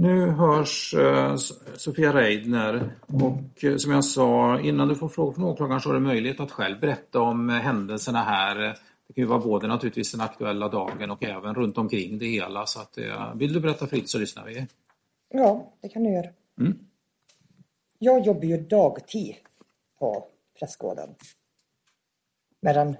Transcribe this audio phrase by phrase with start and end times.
[0.00, 1.36] Nu hörs eh,
[1.76, 5.94] Sofia Reidner och eh, som jag sa innan du får frågor från åklagaren så har
[5.94, 8.56] du möjlighet att själv berätta om eh, händelserna här.
[9.06, 12.66] Det kan ju vara både naturligtvis den aktuella dagen och även runt omkring det hela.
[12.66, 12.98] Så att,
[13.34, 14.66] vill du berätta fritt så lyssnar vi.
[15.28, 16.28] Ja, det kan du göra.
[16.58, 16.78] Mm.
[17.98, 19.34] Jag jobbar ju dagtid
[19.98, 20.26] på
[20.58, 21.14] Prästgården
[22.60, 22.96] med den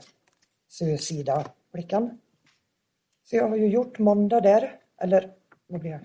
[0.68, 2.18] suicida flickan.
[3.24, 5.30] Så jag har ju gjort måndag där, eller
[5.66, 6.00] vad blir det?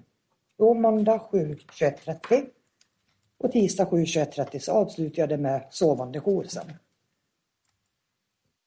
[0.57, 2.45] Då måndag 7 21.30
[3.37, 6.73] och tisdag 7 21.30 så avslutar jag det med sovande jour sen.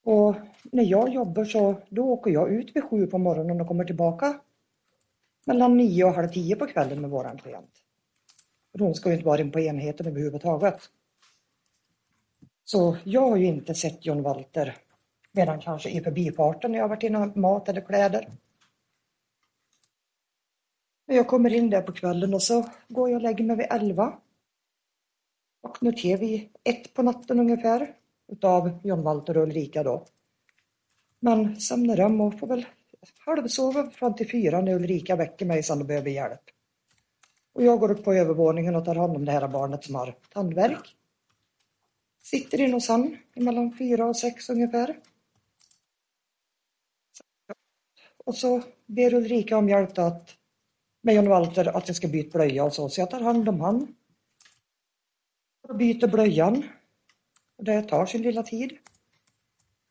[0.04, 3.84] Och när jag jobbar så då åker jag ut vid sju på morgonen och kommer
[3.84, 4.40] tillbaka
[5.44, 7.82] mellan nio och halv tio på kvällen med våran klient.
[8.72, 10.80] För hon ska ju inte vara in på enheten överhuvudtaget.
[12.64, 14.76] Så jag har ju inte sett John Walter
[15.32, 18.28] medan kanske i förbifarten när jag varit inne och mat eller kläder.
[21.10, 24.18] Jag kommer in där på kvällen och så går jag och lägger mig vid elva.
[25.80, 27.94] nu till vi ett på natten ungefär
[28.32, 30.06] utav John Walter och Ulrika då.
[31.20, 32.66] Men somnar om och får väl
[33.18, 36.42] halvsova fram till fyra när Ulrika väcker mig sen och behöver hjälp.
[37.52, 40.14] Och jag går upp på övervåningen och tar hand om det här barnet som har
[40.32, 40.96] tandvärk.
[42.22, 44.98] Sitter in hos han mellan fyra och sex ungefär.
[48.24, 50.37] Och så ber Ulrika om hjälp att
[51.00, 53.60] med John Walter att jag ska byta blöja och så, så jag tar hand om
[53.60, 53.94] han.
[55.68, 56.64] Och byter blöjan.
[57.56, 58.72] Och det tar sin lilla tid.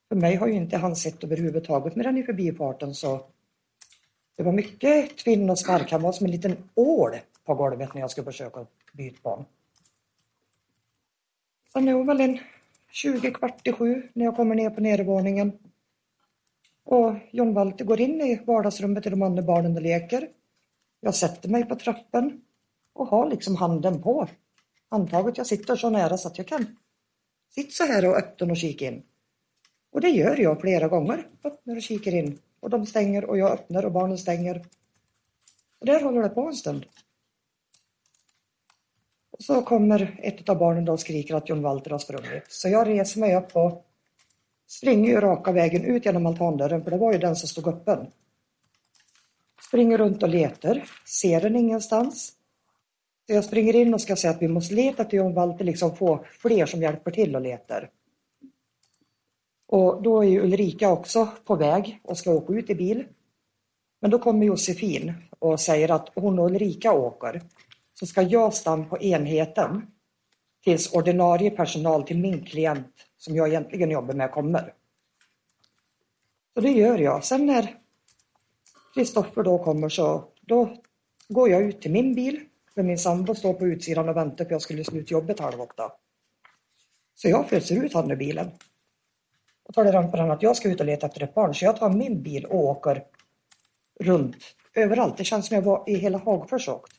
[0.09, 3.25] För mig har ju inte han sett överhuvudtaget med den i förbifarten så
[4.35, 5.91] det var mycket tvinn och spark.
[5.91, 7.15] Han var som en liten ål
[7.45, 9.45] på golvet när jag skulle försöka byta barn.
[11.73, 12.39] Sen är hon väl en
[12.91, 15.51] 20 kvart i sju när jag kommer ner på nedervåningen.
[16.83, 20.29] Och John Walter går in i vardagsrummet till de andra barnen och leker.
[20.99, 22.41] Jag sätter mig på trappan
[22.93, 24.27] och har liksom handen på
[24.89, 25.37] handtaget.
[25.37, 26.77] Jag sitter så nära så att jag kan
[27.49, 29.03] sitta så här och öppna och kika in.
[29.91, 31.27] Och det gör jag flera gånger.
[31.43, 32.39] Öppnar och kikar in.
[32.59, 34.65] Och de stänger och jag öppnar och barnen stänger.
[35.79, 36.85] Och där håller det på en stund.
[39.31, 42.43] Och så kommer ett av barnen då och skriker att John Walter har sprungit.
[42.47, 43.85] Så jag reser mig upp och
[44.67, 48.11] springer ju raka vägen ut genom altandörren för det var ju den som stod öppen.
[49.61, 52.33] Springer runt och letar, ser den ingenstans.
[53.27, 55.95] Så jag springer in och ska säga att vi måste leta till John Walter, liksom
[55.95, 57.89] få fler som hjälper till och letar.
[59.67, 63.05] Och då är ju Ulrika också på väg och ska åka ut i bil.
[64.01, 67.41] Men då kommer Josefin och säger att hon och Ulrika åker.
[67.93, 69.91] Så ska jag stanna på enheten
[70.63, 74.73] tills ordinarie personal till min klient som jag egentligen jobbar med kommer.
[76.53, 77.23] Så det gör jag.
[77.23, 77.75] Sen när
[78.97, 80.77] Kristoffer då kommer så då
[81.29, 82.45] går jag ut till min bil.
[82.73, 85.91] För min sambo står på utsidan och väntar för jag skulle sluta jobbet halv åtta.
[87.15, 88.51] Så jag föser ut honom i bilen.
[89.63, 91.55] Och talar om för honom att jag ska ut och leta efter ett barn.
[91.55, 93.03] Så jag tar min bil och åker
[93.99, 94.35] runt
[94.73, 95.17] överallt.
[95.17, 96.93] Det känns som jag var i hela Hagfors åkt.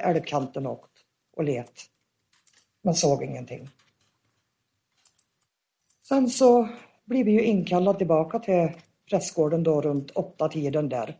[0.00, 0.92] Älvkanten åkt
[1.36, 1.80] och let.
[2.82, 3.68] Men såg ingenting.
[6.08, 6.68] Sen så
[7.04, 8.70] blir vi ju inkallade tillbaka till
[9.10, 11.18] prästgården då runt åtta tiden där.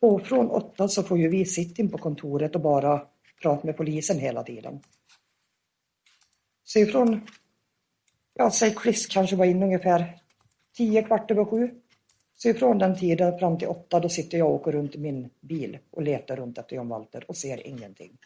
[0.00, 3.06] Och från åtta så får ju vi sitta in på kontoret och bara
[3.42, 4.80] prata med polisen hela tiden.
[6.64, 7.26] Så ifrån,
[8.34, 10.20] ja säg Chris kanske var in ungefär
[10.76, 11.80] tio kvart över sju.
[12.34, 15.30] Så ifrån den tiden fram till åtta då sitter jag och åker runt i min
[15.40, 18.18] bil och letar runt efter John Walter och ser ingenting.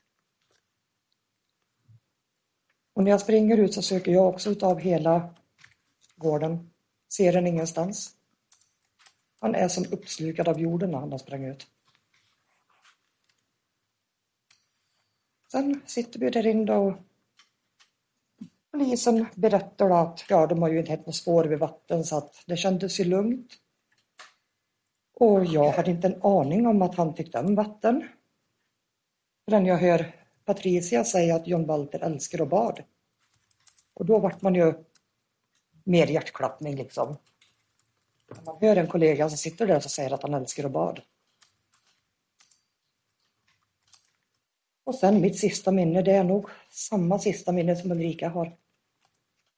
[2.92, 5.34] Och när jag springer ut så söker jag också utav hela
[6.16, 6.69] gården
[7.12, 8.16] Ser den ingenstans.
[9.40, 11.66] Han är som uppslukad av jorden när han har sprungit ut.
[15.52, 16.94] Sen sitter vi där inne och
[18.72, 22.42] polisen berättar att ja, de har ju inte hittat något spår vid vatten så att
[22.46, 23.52] det kändes ju lugnt.
[25.14, 28.08] Och jag hade inte en aning om att han tyckte om vatten.
[29.44, 30.12] Förrän jag hör
[30.44, 32.82] Patricia säga att John Walter älskar att bad.
[33.94, 34.74] Och då vart man ju
[35.84, 37.16] mer hjärtklappning liksom.
[38.34, 41.00] När man hör en kollega som sitter där och säger att han älskar att bad.
[44.84, 48.56] Och sen mitt sista minne, det är nog samma sista minne som Ulrika har.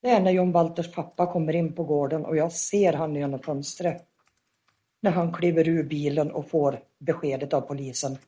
[0.00, 3.40] Det är när John Walters pappa kommer in på gården och jag ser han genom
[3.40, 4.06] fönstret.
[5.00, 8.19] När han kliver ur bilen och får beskedet av polisen.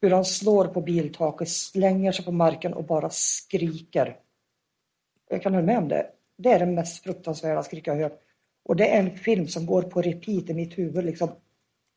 [0.00, 4.18] Hur han slår på biltaket, slänger sig på marken och bara skriker.
[5.28, 6.10] Jag kan hålla med om det.
[6.36, 8.20] Det är den mest fruktansvärda skrik jag hört.
[8.62, 11.30] Och det är en film som går på repeat i mitt huvud liksom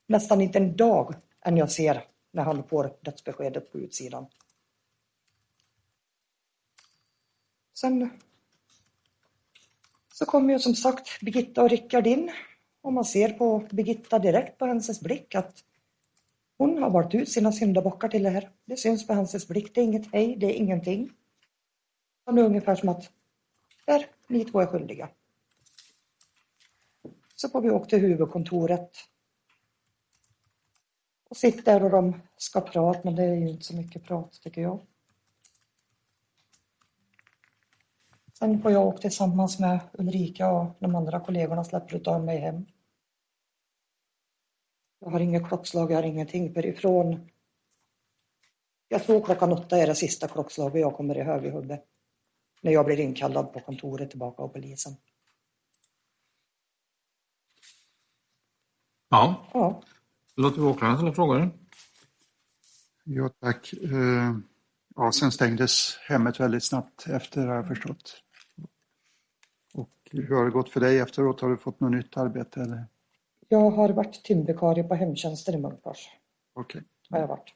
[0.07, 4.28] nästan inte en dag än jag ser när han får dödsbeskedet på utsidan.
[7.74, 8.10] Sen
[10.13, 12.31] så kommer ju som sagt Birgitta och Rickard in
[12.81, 15.63] och man ser på Birgitta direkt på hennes blick att
[16.57, 18.50] hon har valt ut sina syndabockar till det här.
[18.66, 19.75] Det syns på hennes blick.
[19.75, 21.12] Det är inget hej, det är ingenting.
[22.25, 23.12] Det är ungefär som att
[23.86, 25.10] där, ni två är skyldiga.
[27.36, 28.92] Så får vi åka till huvudkontoret
[31.30, 34.40] och sitta där och de ska prata, men det är ju inte så mycket prat
[34.42, 34.80] tycker jag.
[38.34, 42.66] Sen får jag åka tillsammans med Ulrika och de andra kollegorna släpper av mig hem.
[45.00, 47.30] Jag har inget klockslag, jag har ingenting för ifrån
[48.90, 51.86] jag tror klockan åtta är det sista klockslaget jag kommer ihåg i huvudet.
[52.62, 54.94] När jag blir inkallad på kontoret tillbaka av polisen.
[59.09, 59.81] Ja, Ja,
[60.36, 61.50] låter vi åklagaren ställa frågor.
[63.04, 63.74] Ja, tack.
[63.74, 64.38] Eh,
[65.00, 68.24] Ja, sen stängdes hemmet väldigt snabbt efter har jag förstått.
[69.74, 71.42] Och hur har det gått för dig efteråt?
[71.42, 72.62] Har du fått något nytt arbete?
[72.62, 72.86] Eller?
[73.48, 76.09] jag har varit timvikarie på hemtjänsten i Munkfors.
[76.54, 76.83] Okej.
[77.09, 77.54] Har jag varit.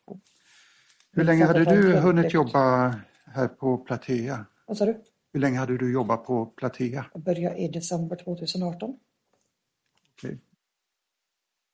[1.12, 2.96] Hur länge hade du hunnit jobba
[3.26, 4.46] här på Platea?
[4.72, 5.02] Vad sa du?
[5.34, 7.06] Hur länge hade du jobbat på Platea?
[7.14, 9.00] Jag började i december 2018.
[10.18, 10.38] Okej.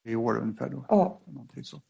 [0.04, 0.84] I år ungefär då?
[0.88, 1.82] Ja, Någonting så.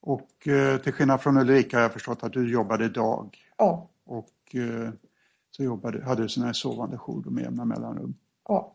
[0.00, 4.54] Och eh, till skillnad från Ulrika har jag förstått att du jobbade dag ja, och
[4.54, 4.90] eh,
[5.50, 8.14] så jobbade, hade du sån här sovande jour med jämna mellanrum.
[8.48, 8.74] ja.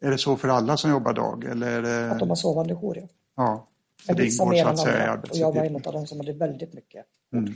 [0.00, 2.30] Är det så för alla som jobbar dag eller är Att de det...
[2.30, 2.96] har sovande jour.
[2.98, 3.08] Ja.
[3.34, 3.68] Ja,
[4.06, 5.28] så det ingår så att säga i andra.
[5.30, 5.88] Och jag var en arbetsuppgiften.
[5.88, 7.06] av dem som hade väldigt mycket.
[7.32, 7.54] Mm.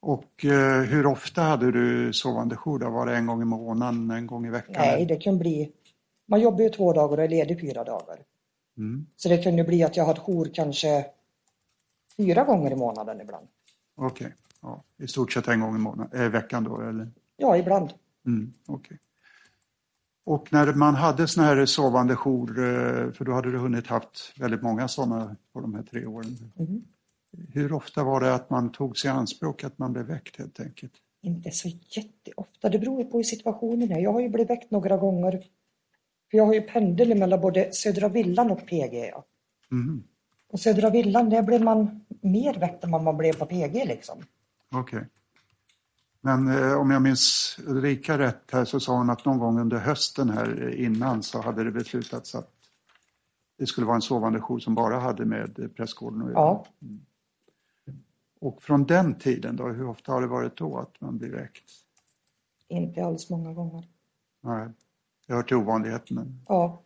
[0.00, 2.90] Och eh, hur ofta hade du sovande jour?
[2.90, 4.74] Var det en gång i månaden, en gång i veckan?
[4.78, 5.72] Nej, det kunde bli...
[6.26, 8.18] Man jobbar ju två dagar och är ledig fyra dagar.
[8.78, 9.06] Mm.
[9.16, 11.06] Så det kunde bli att jag hade jour kanske
[12.16, 13.46] fyra gånger i månaden ibland.
[13.96, 14.84] Okej, ja.
[14.98, 17.10] i stort sett en gång i månaden, eh, veckan då eller?
[17.36, 17.90] Ja, ibland.
[18.26, 18.52] Mm.
[18.66, 18.98] okej.
[20.24, 24.34] Och när man hade sån här sovande jour, eh, för då hade du hunnit haft
[24.36, 26.36] väldigt många sådana på de här tre åren.
[26.56, 26.84] Mhm.
[27.52, 30.92] Hur ofta var det att man tog sig anspråk, att man blev väckt helt enkelt?
[31.22, 32.68] Inte så jätteofta.
[32.68, 34.00] Det beror på hur situationen är.
[34.00, 35.32] Jag har ju blivit väckt några gånger.
[36.30, 39.10] För jag har ju pendel mellan både Södra Villan och PG.
[39.12, 39.24] Ja.
[39.70, 40.02] Mm.
[40.48, 44.22] Och Södra Villan, där blev man mer väckt än vad man blev på PG liksom.
[44.74, 45.06] Okej.
[46.20, 49.78] Men eh, om jag minns Ulrika rätt här så sa hon att någon gång under
[49.78, 52.50] hösten här innan så hade det beslutats att
[53.58, 56.40] det skulle vara en sovande jour som bara hade med eh, prästgården att göra.
[56.40, 56.66] Ja.
[58.40, 61.70] Och från den tiden då, hur ofta har det varit då att man blir väckt?
[62.68, 63.84] Inte alls många gånger.
[64.40, 64.68] Nej,
[65.26, 66.44] det hör till ovanligheten.
[66.48, 66.82] Ja,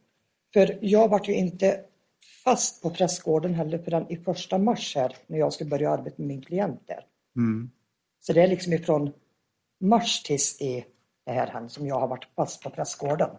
[0.52, 1.81] för jag var ju inte
[2.44, 6.28] fast på prästgården heller förrän i första mars här när jag skulle börja arbeta med
[6.28, 7.06] min klient där.
[7.37, 7.70] Mm.
[8.20, 9.12] Så det är liksom ifrån
[9.81, 10.84] mars tills i
[11.24, 13.31] det här hem som jag har varit fast på prästgården.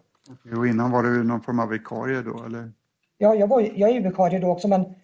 [0.56, 2.72] Och innan var du någon form av vikarie då, eller?
[3.18, 4.94] Ja, jag, var, jag är ju vikarie då också men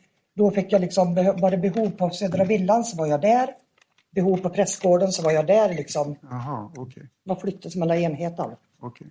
[0.40, 3.54] då fick jag liksom, var det behov på Södra Villan så var jag där.
[4.10, 6.16] Behov på prästgården så var jag där liksom.
[6.22, 7.08] Jaha, okej.
[7.26, 8.50] Man flyttades mellan enheten.
[8.80, 9.06] okej.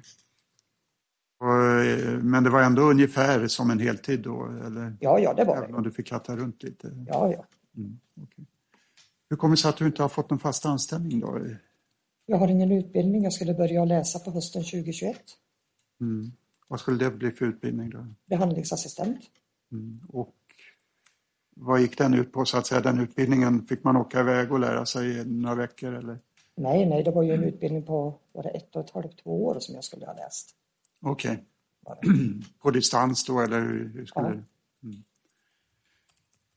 [1.40, 4.98] Och, eh, Men det var ändå ungefär som en heltid då, eller?
[5.00, 5.78] Ja, ja, det var Även det.
[5.78, 6.88] om du fick katta runt lite?
[7.08, 7.46] Ja, ja.
[7.78, 8.46] Mm, okej.
[9.30, 11.40] Hur kommer det sig att du inte har fått någon fast anställning då?
[12.26, 13.24] Jag har ingen utbildning.
[13.24, 15.18] Jag skulle börja läsa på hösten 2021.
[16.02, 16.32] Mm.
[16.68, 18.06] Vad skulle det bli för utbildning då?
[18.26, 19.20] Behandlingsassistent.
[19.72, 20.00] Mm.
[20.10, 20.34] Och
[21.62, 22.82] vad gick den ut på så att säga?
[22.82, 26.20] Den utbildningen fick man åka iväg och lära sig i några veckor eller?
[26.56, 29.46] Nej, nej, det var ju en utbildning på var det ett och ett halvt, två
[29.46, 30.56] år som jag skulle ha läst.
[31.02, 31.44] Okej,
[31.86, 32.08] det.
[32.62, 34.34] på distans då eller hur, hur skulle Ja.
[34.34, 34.44] det?
[34.88, 35.04] Mm.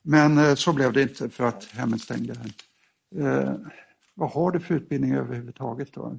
[0.02, 2.35] Men eh, så blev det inte för att hemmet stängde.
[2.35, 3.47] Här.
[3.47, 3.54] Eh,
[4.14, 6.16] vad har du för utbildning överhuvudtaget då?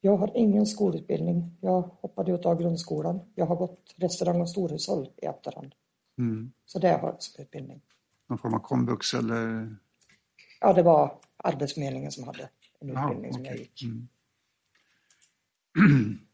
[0.00, 1.56] Jag har ingen skolutbildning.
[1.60, 3.20] Jag hoppade ut av grundskolan.
[3.34, 5.74] Jag har gått restaurang och storhushåll i efterhand.
[6.18, 6.52] Mm.
[6.64, 7.80] Så det har jag som utbildning.
[8.26, 9.76] Någon form av komvux eller?
[10.60, 12.48] Ja, det var Arbetsförmedlingen som hade
[12.80, 13.70] en utbildning som jag okej.
[13.74, 13.82] gick.
[13.82, 14.08] Mm.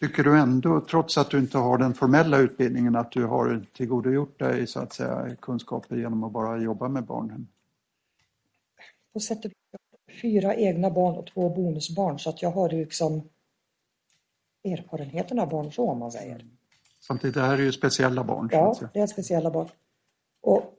[0.00, 4.38] Tycker du ändå, trots att du inte har den formella utbildningen, att du har tillgodogjort
[4.38, 7.48] dig så att säga, kunskaper genom att bara jobba med barnen?
[9.12, 9.54] På sätt och vis
[10.22, 13.28] fyra egna barn och två bonusbarn så att jag har liksom
[14.72, 16.46] erfarenheten av barn så om man säger.
[17.00, 18.48] Samtidigt, det här är ju speciella barn.
[18.52, 19.68] Ja, det är speciella barn.
[20.42, 20.74] Och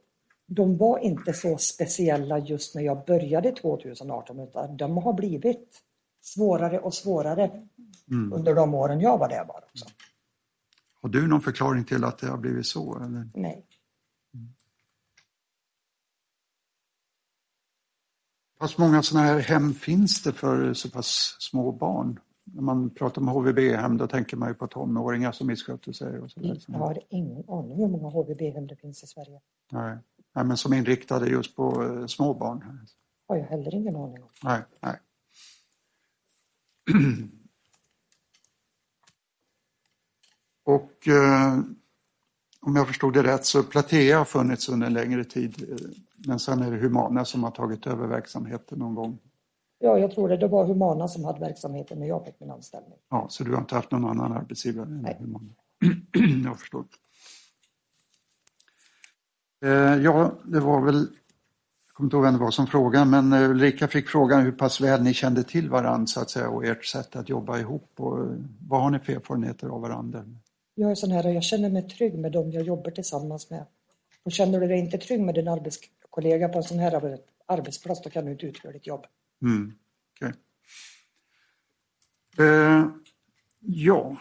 [0.47, 5.81] de var inte så speciella just när jag började 2018 utan de har blivit
[6.21, 7.67] svårare och svårare
[8.11, 8.33] Mm.
[8.33, 9.85] under de åren jag var där bara också.
[11.01, 13.03] Har du någon förklaring till att det har blivit så?
[13.03, 13.29] Eller?
[13.33, 13.65] Nej.
[18.59, 22.19] Fast många sådana här hem finns det för så pass små barn?
[22.53, 26.31] När man pratar om HVB-hem då tänker man ju på tonåringar som missköter sig och
[26.31, 26.57] sådär.
[26.67, 29.41] Jag har ingen aning hur många HVB-hem det finns i Sverige.
[29.71, 29.97] Nej.
[30.35, 32.87] Nej, men som är inriktade just på eh, små barn.
[33.27, 34.29] har jag heller ingen aning om.
[34.43, 34.99] Nej, nej.
[40.65, 41.59] Och eh,
[42.61, 45.69] om jag förstod det rätt så Platea har funnits under en längre tid.
[45.71, 45.77] eh,
[46.27, 49.17] Men sen är det Humana som har tagit över verksamheten någon gång.
[49.79, 50.37] Ja, jag tror det.
[50.37, 52.97] Det var Humana som hade verksamheten när jag fick min anställning.
[53.09, 55.17] Ja, så du har inte haft någon annan arbetsgivare än Nej.
[55.19, 55.49] Humana?
[56.49, 56.85] jag förstår.
[59.65, 59.71] Eh,
[60.03, 60.95] ja, det var väl,
[61.87, 64.51] jag kommer inte ihåg vem det var som frågade, men eh, Ulrika fick frågan hur
[64.51, 67.91] pass väl ni kände till varandra så att säga och ert sätt att jobba ihop.
[67.97, 68.25] Och, eh,
[68.67, 70.25] vad har ni för erfarenheter av varandra?
[70.75, 73.65] Jag är sån här, jag känner mig trygg med dem jag jobbar tillsammans med.
[74.23, 78.01] Och känner du dig inte trygg med din arbetskollega på en sån här ar- arbetsplats,
[78.01, 79.05] då kan du inte utföra ditt jobb.
[79.41, 79.73] Mm,
[80.15, 80.33] okej.
[82.39, 82.85] eh,
[83.59, 84.17] ja,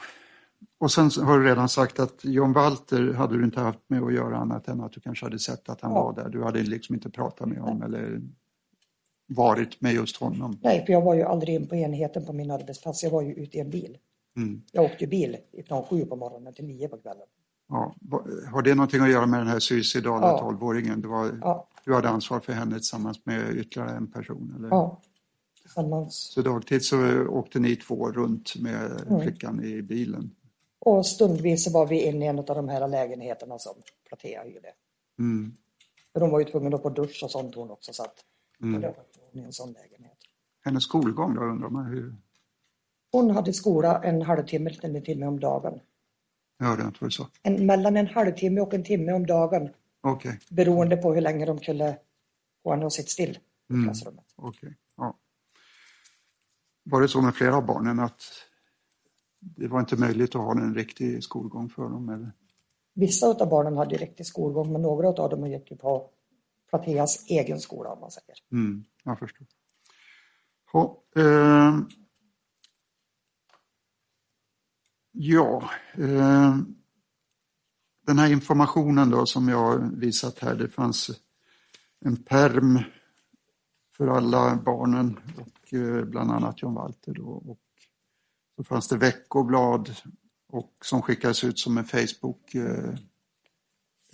[0.79, 4.13] och sen har du redan sagt att John Walter hade du inte haft med att
[4.15, 6.03] göra annat än att du kanske hade sett att han Ja.
[6.05, 6.29] var där.
[6.29, 8.21] Du hade liksom inte pratat med honom eller
[9.27, 10.59] varit med just honom.
[10.63, 13.03] Nej, för jag var ju aldrig in på enheten på min arbetsplats.
[13.03, 13.99] Jag var ju ute i en bil.
[14.37, 14.63] Mm.
[14.73, 15.37] Jag åkte bil
[15.69, 17.27] från sju på morgonen till nio på kvällen.
[17.69, 17.95] Ja.
[18.53, 20.39] Har det någonting att göra med den här suicidala Ja.
[20.39, 21.01] tolvåringen?
[21.01, 24.55] Du, var, Ja, du hade ansvar för henne tillsammans med ytterligare en person?
[24.59, 24.69] Eller?
[24.69, 25.01] ja.
[25.83, 26.15] Tillsammans.
[26.35, 29.21] Så dagtid så åkte ni två runt med Mm.
[29.23, 30.31] flickan i bilen?
[30.79, 33.73] Och stundvis så var vi inne i en av de här lägenheterna som
[34.09, 34.69] Platea hyrde.
[35.19, 35.57] Mm.
[36.13, 37.93] För de var ju tvungna att få dusch och sånt hon också.
[38.63, 38.81] Mm.
[38.81, 38.97] Det var
[39.33, 40.19] hon i en sån lägenhet.
[40.65, 42.17] Hennes skolgång då undrar man hur?
[43.13, 45.81] Hon hade skola en halvtimme till en timme om dagen.
[46.59, 47.29] Jag hörde inte vad du sa.
[47.43, 49.69] En, mellan en halvtimme och en timme om dagen.
[50.01, 51.99] Okej, Beroende på hur länge de kunde
[52.63, 53.31] få henne att sitta still
[53.71, 53.85] i Mm.
[53.85, 54.25] klassrummet.
[54.37, 54.77] okej.
[54.97, 55.17] Ja.
[56.91, 58.23] Var det så med flera av barnen att
[59.41, 62.09] det var inte möjligt att ha en riktig skolgång för dem?
[62.09, 62.33] Eller?
[62.95, 66.11] Vissa av barnen hade riktig skolgång men några av dem gick ju på
[66.71, 68.37] Plateas egen skola om man säger.
[68.53, 69.47] Mm, jag förstår.
[70.73, 71.79] Ja, eh,
[75.13, 76.57] ja eh,
[78.07, 81.11] den här informationen då som jag visat här, det fanns
[82.01, 82.79] en perm
[83.99, 87.21] för alla barnen och eh, bland annat John Walter.
[87.21, 87.59] Och
[88.57, 89.91] så fanns det veckoblad
[90.49, 92.95] och som skickades ut som en Facebook eh,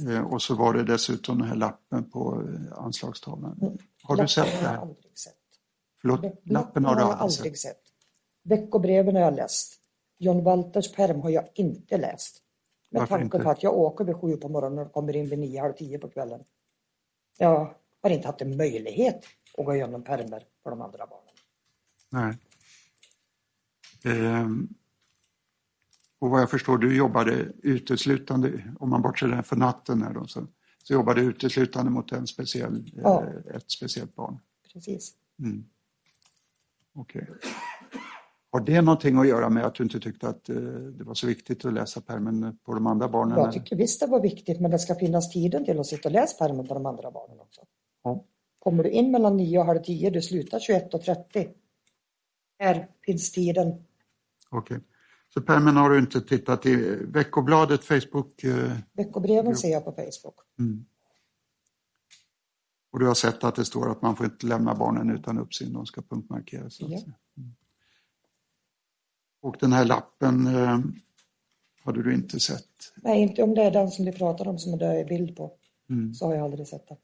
[0.09, 3.59] eh, och så var det dessutom den här lappen på anslagstavlan.
[3.63, 3.79] Mm.
[4.03, 4.79] Har du sett det har här?
[4.79, 5.35] aldrig sett.
[6.01, 7.71] Förlåt, lappen har du jag aldrig aldrig sett?
[7.71, 7.83] sett.
[8.43, 9.81] Veckobreven har jag läst.
[10.19, 12.41] John Walters perm har jag inte läst.
[12.91, 15.39] Med Varför tanke på att jag åker vid sju på morgonen och kommer in vid
[15.39, 16.45] nio, halv tio på kvällen.
[17.39, 19.25] Jag har inte haft en möjlighet
[19.59, 21.35] att gå igenom permer för de andra barnen.
[22.11, 22.39] Nej.
[24.05, 24.69] Ehm,
[26.19, 30.47] och vad jag förstår, du jobbade uteslutande, om man bortser för natten här då, så,
[30.83, 33.25] så jobbade du uteslutande mot en speciell, Ja.
[33.25, 34.39] eh, ett speciellt barn.
[34.73, 35.15] Precis.
[35.39, 35.65] Mm.
[36.95, 37.29] Okej.
[38.51, 41.27] Har det någonting att göra med att du inte tyckte att eh, det var så
[41.27, 43.39] viktigt att läsa pärmen på de andra barnen?
[43.39, 46.13] Jag tycker visst det var viktigt men det ska finnas tiden till att sitta och
[46.13, 47.61] läsa permen på de andra barnen också.
[48.03, 48.25] Ja.
[48.65, 51.49] Kommer du in mellan nio och halv tio, du slutar 21.30.
[52.59, 53.85] Här finns tiden.
[54.51, 54.81] Okej.
[55.35, 56.77] Så pärmen har du inte tittat i?
[57.01, 58.45] Veckobladet, Facebook?
[58.45, 59.57] Eh, Veckobreven Jo.
[59.57, 60.35] ser jag på Facebook.
[60.59, 60.85] Mm.
[62.93, 65.73] Och du har sett att det står att man får inte lämna barnen utan uppsyn,
[65.73, 66.81] de ska punktmarkeras.
[66.81, 66.87] Ja.
[66.87, 67.55] Mm.
[69.41, 70.79] Och den här lappen eh,
[71.85, 72.93] hade du inte sett?
[72.97, 75.53] Nej, inte om det är den som vi pratar om som det är bild på.
[75.91, 76.15] Mm.
[76.15, 76.97] Så har jag aldrig sett den.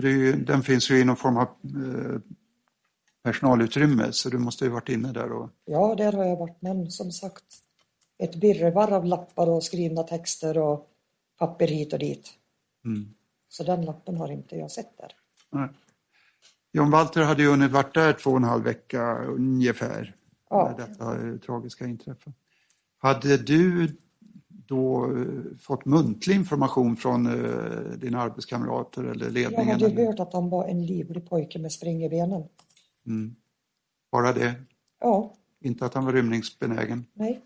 [0.00, 2.20] För ju, den finns ju i någon form av eh,
[3.22, 6.90] personalutrymme så du måste ju varit inne där och Ja, där har jag varit, men
[6.90, 7.44] som sagt,
[8.18, 10.90] ett virrvarr av lappar och skrivna texter och
[11.38, 12.30] papper hit och dit.
[12.84, 13.14] mm.
[13.48, 15.12] Så den lappen har inte jag sett där.
[15.50, 15.68] Nej.
[16.72, 20.16] John Walter hade ju hunnit varit där två och en halv vecka ungefär
[20.50, 20.76] Ja.
[20.78, 22.36] när detta eh, tragiska inträffade.
[22.98, 23.96] Hade du
[24.66, 25.26] då eh,
[25.58, 29.68] fått muntlig information från eh, dina arbetskamrater eller Jag ledningen?
[29.80, 30.06] hade eller?
[30.06, 32.44] hört att han var en livlig pojke med spring i benen.
[33.06, 33.34] Mm.
[34.12, 34.54] Bara det?
[35.00, 37.04] Ja, Inte att han var rymningsbenägen?
[37.12, 37.40] nej.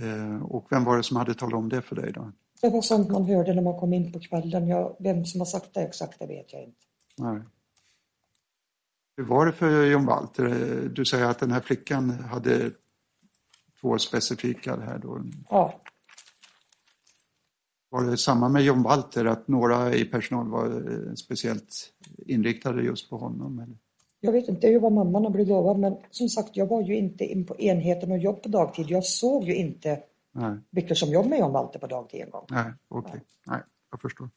[0.00, 2.32] Eh, och vem var det som hade talat om det för dig då?
[2.62, 4.68] Det var sånt man hörde när man kom in på kvällen.
[4.68, 6.78] Jag, vem som har sagt det exakt, det vet jag inte.
[7.18, 7.40] Nej.
[9.16, 10.46] Hur var det för John Walter?
[10.46, 12.70] Eh, Du säger att den här flickan hade
[13.80, 15.22] två specifika här då.
[15.50, 15.80] Ja,
[17.90, 21.92] Var det samma med John Walter, att några i personal var eh, speciellt
[22.26, 23.58] inriktade just på honom?
[23.58, 23.76] Eller?
[24.22, 25.78] jag vet inte, vad mamman har blivit lovad.
[25.78, 28.90] Men som sagt, jag var ju inte in på enheten och jobb på dagtid.
[28.90, 32.46] Jag såg ju inte Nej, vilka som jobbade med John Walter på dagtid en gång.
[32.50, 33.20] nej, okej.
[33.46, 33.60] Nej,
[33.90, 34.28] jag förstår.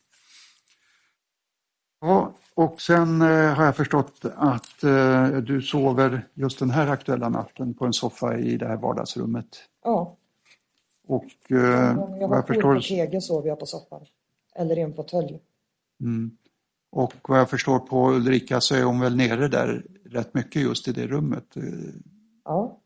[2.06, 7.30] Ja, och sen eh, har jag förstått att eh, du sover just den här aktuella
[7.30, 9.48] natten på en soffa i det här vardagsrummet.
[9.84, 10.18] Ja,
[11.08, 14.06] Och jag eh, har vad jag jour på förstår TG sover jag på soffan.
[14.56, 15.40] Eller i en fåtölj.
[16.02, 16.38] Mm.
[16.92, 20.88] Och vad jag förstår på Ulrika så är hon väl nere där rätt mycket just
[20.88, 21.58] i det rummet.
[21.58, 21.64] Eh,
[22.46, 22.80] Ja,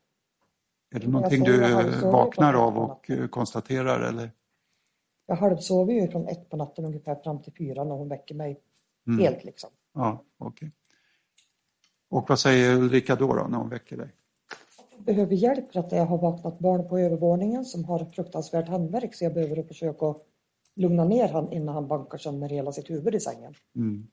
[0.96, 1.60] Är det Jag någonting du
[2.04, 4.32] vaknar av och konstaterar eller?
[5.26, 8.60] jag halvsover ju från ett på natten ungefär fram till fyra när hon väcker mig
[9.08, 9.20] Mm.
[9.20, 9.70] helt liksom.
[9.94, 10.72] Ja, okej.
[12.10, 14.14] Och vad säger Ulrika då, då när hon väcker dig?
[15.08, 19.24] behöver hjälp för att jag har vaknat barn på övervåningen som har fruktansvärt handverk så
[19.24, 20.16] jag behöver försöka
[20.76, 23.54] lugna ner han innan han bankar sönder hela sitt huvud i sängen.
[23.76, 24.08] Mm.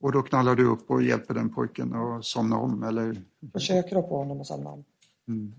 [0.00, 4.16] Och då knallar du upp och hjälper den pojken att somna om eller Försöker få
[4.16, 4.84] honom att somna om.
[5.28, 5.54] mm.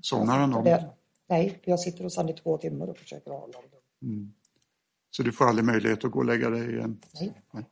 [0.00, 0.78] somnar han om?
[1.26, 3.70] Nej, jag sitter hos honom i två timmar och försöker hålla honom.
[4.02, 4.32] Mm.
[5.18, 7.00] Så du får aldrig möjlighet att gå och lägga dig igen?
[7.20, 7.64] Nej.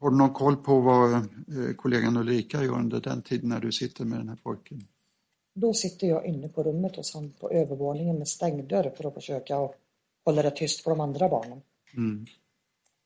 [0.00, 3.72] Har du någon koll på vad eh, kollegan Ulrika gör under den tiden när du
[3.72, 4.86] sitter med den här pojken?
[5.54, 9.14] Då sitter jag inne på rummet hos honom på övervåningen med stängd dörr för att
[9.14, 9.68] försöka
[10.24, 11.60] hålla det tyst för de andra barnen.
[11.96, 12.26] Mm.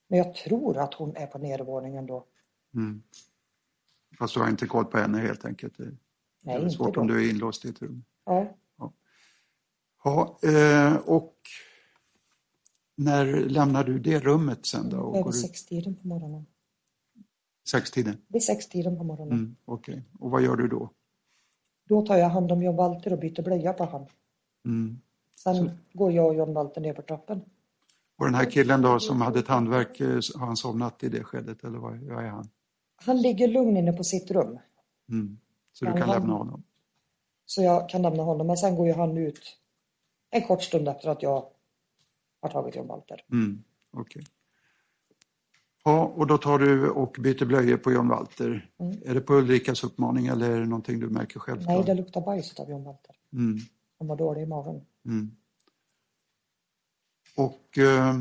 [0.09, 2.27] Men jag tror att hon är på nedervåningen då.
[2.75, 3.03] Mm.
[4.19, 5.79] Fast du har inte koll på henne helt enkelt?
[5.79, 5.97] Det
[6.43, 8.05] Nej, är inte svårt om du är inlåst i ett rum.
[8.25, 8.57] Ja,
[10.05, 11.35] Ja, eh, och
[12.97, 14.99] när lämnar du det rummet sen då?
[14.99, 15.39] Och du...
[15.39, 16.47] sextiden på morgonen.
[17.69, 18.17] Sextiden?
[18.29, 19.33] Vid sextiden på morgonen.
[19.39, 20.91] Mm, Okej, och vad gör du då?
[21.89, 24.09] Då tar jag hand om John Walter och byter blöja på honom.
[24.65, 25.01] Mm.
[25.37, 27.41] Sen går jag och John Walter ner för trappen.
[28.17, 31.65] Och den här killen då som hade tandvärk, eh, har han somnat i det skedet
[31.65, 32.49] eller vad, är han?
[32.97, 34.59] Han ligger lugn inne på sitt rum.
[35.09, 35.39] Mm.
[35.73, 36.63] Så du kan han- lämna honom?
[37.47, 38.47] Så jag kan lämna honom.
[38.47, 39.59] Men sen går ju han ut
[40.33, 41.47] en kort stund efter att jag
[42.41, 43.25] har tagit John Walter.
[43.33, 43.65] Mm.
[43.91, 44.25] Okej.
[45.85, 48.71] Ja, och då tar du och byter blöjor på John Walter.
[48.79, 48.99] Mm.
[49.05, 51.59] Är det på Ulrikas uppmaning eller är det någonting du märker själv?
[51.59, 51.65] då?
[51.67, 53.17] Nej, det luktar bajs av John Walter.
[53.33, 53.59] Mm.
[53.99, 54.81] Han var dålig i magen.
[55.05, 55.31] Mm.
[57.37, 58.15] Och eh,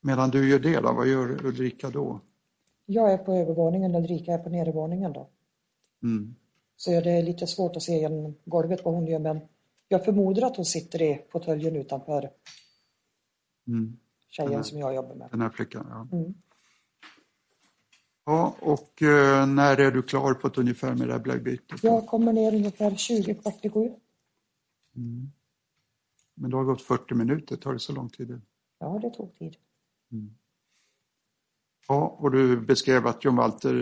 [0.00, 2.20] medan du gör det då, vad gör Ulrika då?
[2.86, 5.28] Jag är på övervåningen och Ulrika är på nedervåningen då.
[6.02, 6.34] Mm.
[6.76, 9.18] Så det är lite svårt att se genom golvet vad hon gör.
[9.18, 9.40] Men
[9.92, 12.30] jag förmodar att hon sitter i fåtöljen utanför
[13.66, 13.96] Mm.
[14.28, 14.64] tjejen Mm.
[14.64, 15.28] som jag jobbar med.
[15.30, 16.16] Den här flickan, ja.
[16.18, 16.34] Mm.
[18.24, 21.82] Ja, och eh, när är du klar på ett ungefär med det här blöjbytet?
[21.84, 23.94] Jag kommer ner ungefär 20 kvart i sju.
[24.96, 25.32] Mm.
[26.34, 28.40] Men det har gått 40 minuter, tar det så lång tid?
[28.78, 29.56] Ja, det tog tid.
[31.88, 33.74] Ja, och du beskrev att John Walter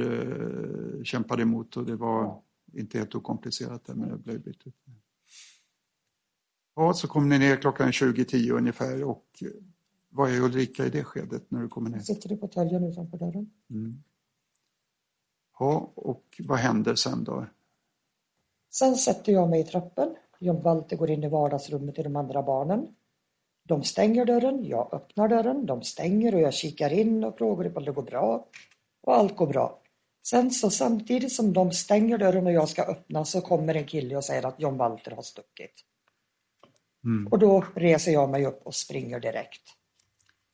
[0.99, 2.43] eh, kämpade emot och det var Ja.
[2.73, 4.75] inte helt okomplicerat med det här blöjbytet.
[6.81, 9.49] Ja, så kom ni ner klockan 20.10 ungefär och eh,
[10.09, 11.99] vad är Ulrika i det skedet när du kommer ner?
[11.99, 13.51] Sitter i fåtöljen utanför dörren.
[13.71, 14.03] Mm.
[15.59, 17.47] Ja, och vad händer sen då?
[18.71, 20.17] Sen sätter jag mig i trappen.
[20.39, 22.95] John Walter går in i vardagsrummet till de andra barnen.
[23.65, 27.85] De stänger dörren, jag öppnar dörren, de stänger och jag kikar in och frågar ifall
[27.85, 28.47] det går bra.
[29.01, 29.83] Och allt går bra.
[30.23, 34.17] Sen så samtidigt som de stänger dörren och jag ska öppna så kommer en kille
[34.17, 35.85] och säger att John Walter har stuckit.
[37.05, 37.27] Mm.
[37.27, 39.63] Och då reser jag mig upp och springer direkt.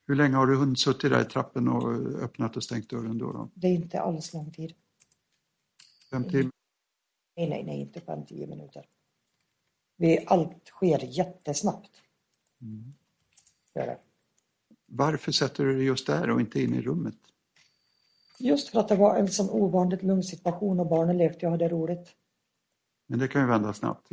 [0.06, 3.32] Hur länge har du hunnit suttit där i trappen och öppnat och stängt dörren då?
[3.32, 3.50] då?
[3.54, 4.74] Det är inte alls lång tid.
[6.10, 6.52] Fem timmar?
[7.36, 8.86] Nej, nej, nej, inte fem, tio minuter.
[9.96, 12.02] Vi, allt sker jättesnabbt.
[13.72, 13.98] Det.
[14.86, 17.18] Varför sätter du dig just där och inte in i rummet?
[18.38, 21.68] Just för att det var en sån ovanligt lugn situation och barnen lekte och hade
[21.68, 22.08] roligt.
[23.06, 24.08] Men det kan ju vända snabbt.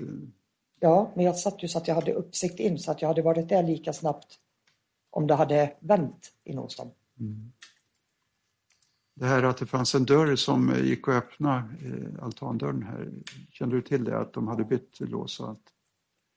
[0.84, 3.22] Ja, men jag satt ju så att jag hade uppsikt in så att jag hade
[3.22, 4.40] varit där lika snabbt
[5.10, 6.92] om det hade vänt in hos dem.
[9.14, 13.12] Det här att det fanns en dörr som gick att öppna, eh, altandörren här.
[13.52, 14.20] Kände du till det?
[14.20, 15.74] Att de hade bytt lås och allt?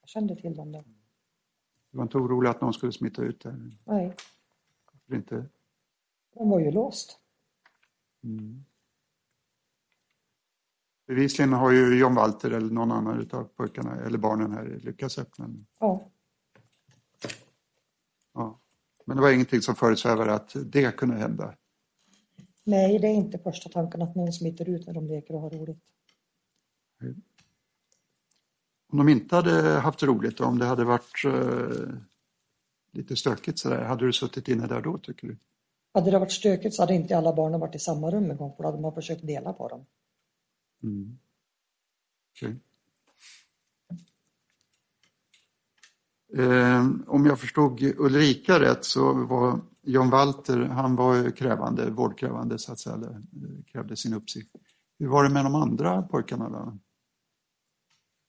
[0.01, 0.83] Jag kände till dem då.
[1.91, 3.71] Du var inte orolig att någon skulle smitta ut där?
[3.85, 4.15] Nej,
[4.91, 5.45] Varför inte?
[6.33, 7.19] den var ju låst.
[8.23, 8.65] Mm.
[11.07, 15.45] Bevisligen har ju John Walter eller någon annan utav pojkarna eller barnen här lyckats öppna
[15.45, 15.65] den.
[15.79, 16.11] Ja,
[18.37, 18.59] Ja.
[19.05, 21.53] Men det var ingenting som föresvävade att det kunde hända.
[22.63, 25.49] nej, det är inte första tanken att någon smittar ut när de leker och har
[25.49, 25.79] roligt.
[28.89, 31.93] Om de inte hade haft roligt, om det hade varit eh,
[32.91, 35.37] lite stökigt sådär, hade du suttit inne där då tycker du?
[35.93, 38.53] Hade det varit stökigt så hade inte alla barnen varit i samma rum en gång,
[38.55, 39.85] för då hade man försökt dela på dem.
[40.83, 41.19] Mm.
[42.31, 42.55] Okej.
[46.37, 52.71] Eh, om jag förstod Ulrika rätt så var John Walter, han var krävande, vårdkrävande så
[52.71, 54.55] att säga, eller, eh, krävde sin uppsikt.
[54.99, 56.77] Hur var det med de andra pojkarna då?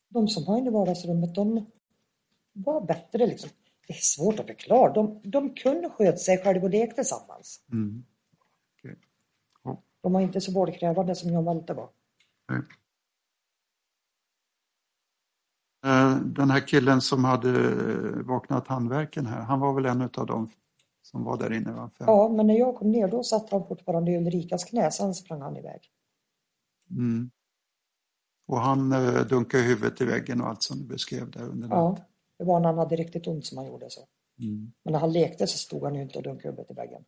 [0.09, 1.67] De som var inne i vardagsrummet, de
[2.53, 3.51] var bättre liksom.
[3.87, 4.93] Det är svårt att förklara.
[4.93, 7.61] De, de kunde sköta sig själva och leka tillsammans.
[7.73, 8.05] Mm.
[8.79, 8.97] Okej.
[9.65, 9.83] Ja.
[10.01, 11.89] De var inte så vårdkrävande som John Walter var.
[12.53, 12.59] Eh,
[16.17, 17.53] Den här killen som hade
[18.23, 20.51] vaknat handverken här, han var väl en av dem
[21.03, 21.73] som var där inne?
[21.73, 21.91] Va?
[21.99, 25.41] Ja, men när jag kom ner då satt han fortfarande i Ulrikas knä, sen sprang
[25.41, 25.81] han iväg.
[26.91, 27.31] Mm.
[28.47, 31.79] Och han eh, dunkade huvudet i väggen och allt som du beskrev där under natten.
[31.79, 31.99] Ja,
[32.39, 34.01] det var när han hade riktigt ont som han gjorde så.
[34.41, 34.73] Mm.
[34.85, 37.05] Men när han lekte så stod han ju inte och dunkade huvudet i väggen.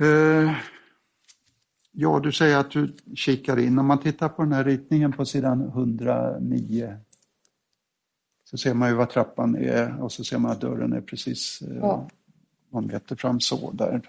[0.00, 0.54] Eh,
[1.92, 3.78] ja, du säger att du kikar in.
[3.78, 6.96] Om man tittar på den här ritningen på sidan 109
[8.44, 11.62] så ser man ju var trappan är och så ser man att dörren är precis
[11.62, 12.08] eh, Ja.
[12.70, 14.02] någon meter fram så där.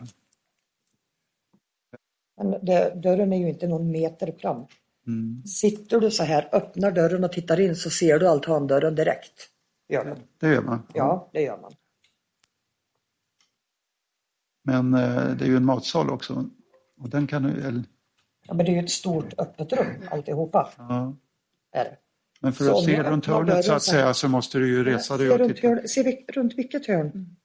[2.37, 4.65] Men det, dörren är ju inte någon meter fram.
[5.07, 5.43] Mm.
[5.45, 9.49] Sitter du så här, öppnar dörren och tittar in så ser du altandörren direkt.
[9.89, 10.17] Gör?
[10.37, 10.83] Det gör man.
[10.93, 11.73] Ja, det gör man.
[14.63, 16.45] Men eh, det är ju en matsal också.
[16.99, 17.83] Och den kan eller,
[18.47, 20.69] Ja, men det är ju ett stort öppet rum alltihopa.
[20.77, 21.15] ja.
[21.73, 21.97] Är det.
[22.41, 24.83] Men för Så att se jag runt hörnet så att säga så måste du ju
[24.83, 25.87] resa dig Se och runt, titta.
[25.87, 27.35] se runt vilket hörn?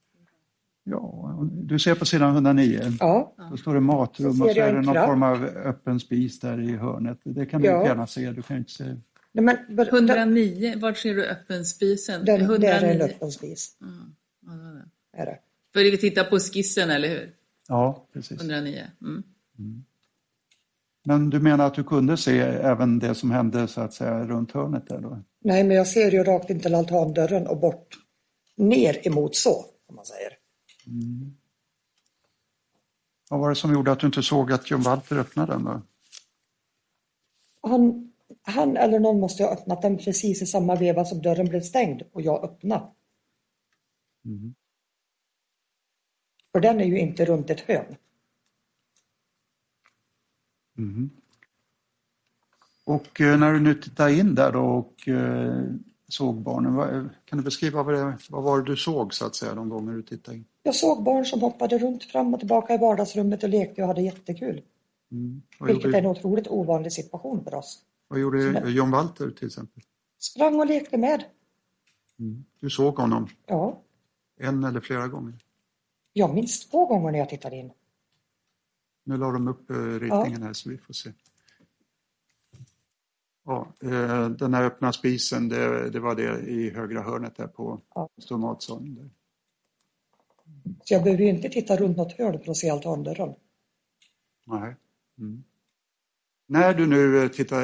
[0.83, 2.81] Ja, du ser på sidan 109.
[2.99, 6.59] Ja, Då står det matrum och så är det någon form av öppen spis där
[6.61, 7.19] i hörnet.
[7.23, 7.85] Det kan du Ja.
[7.85, 8.31] gärna se.
[8.31, 8.83] Du kan ju inte se.
[8.83, 12.25] Nej, men, den, 109, var ser du öppen spisen?
[12.25, 13.03] den, det är en 109.
[13.15, 13.77] öppen spis.
[13.81, 13.95] Mm.
[14.45, 15.21] Ja, det.
[15.21, 15.39] Är det.
[15.77, 17.35] För vi tittar på skissen, eller hur?
[17.67, 18.41] Ja, precis.
[18.41, 18.87] 109.
[19.01, 19.23] Mm.
[21.05, 24.51] Men du menar att du kunde se även det som hände så att säga runt
[24.51, 25.23] hörnet där då?
[25.39, 27.87] Nej, men jag ser ju rakt in till altandörren och bort
[28.55, 30.31] ner emot så, om man säger.
[33.29, 35.81] Vad var det som gjorde att du inte såg att John Walter öppnade den då?
[37.61, 41.61] Han, han eller någon måste ha öppnat den precis i samma veva som dörren blev
[41.61, 42.85] stängd och jag öppnade.
[44.25, 44.55] Mm.
[46.51, 47.95] För den är ju inte runt ett hörn.
[50.73, 51.09] Mhm.
[52.85, 55.63] Och eh, när du nu tittar in där då och eh,
[56.07, 59.69] såg barnen, kan du beskriva vad, det, vad var du såg så att säga de
[59.69, 60.45] gånger du tittade in?
[60.63, 64.01] Jag såg barn som hoppade runt fram och tillbaka i vardagsrummet och lekte och hade
[64.01, 64.61] jättekul.
[65.11, 65.41] Mm.
[65.59, 67.81] Vilket är gjorde, en otroligt ovanlig situation för oss.
[68.07, 69.83] vad gjorde John Walter till exempel?
[70.19, 71.23] Sprang och lekte med.
[72.19, 72.45] Mm.
[72.59, 73.81] Du såg honom Ja,
[74.39, 75.33] en eller flera gånger?
[76.17, 77.71] Jag minns två gånger när jag tittade in.
[79.03, 81.11] Nu la de upp eh, ritningen här så vi får se.
[83.45, 87.81] Ja, eh, den här öppna spisen, det, det var det i högra hörnet där på
[87.95, 88.09] Ja.
[88.17, 89.11] stor matsalen.
[90.83, 93.33] Så jag behöver ju inte titta runt något hörn för att se altandörren.
[94.45, 94.75] Nej.
[95.19, 95.43] Mm.
[96.49, 97.61] När du nu eh, tittar,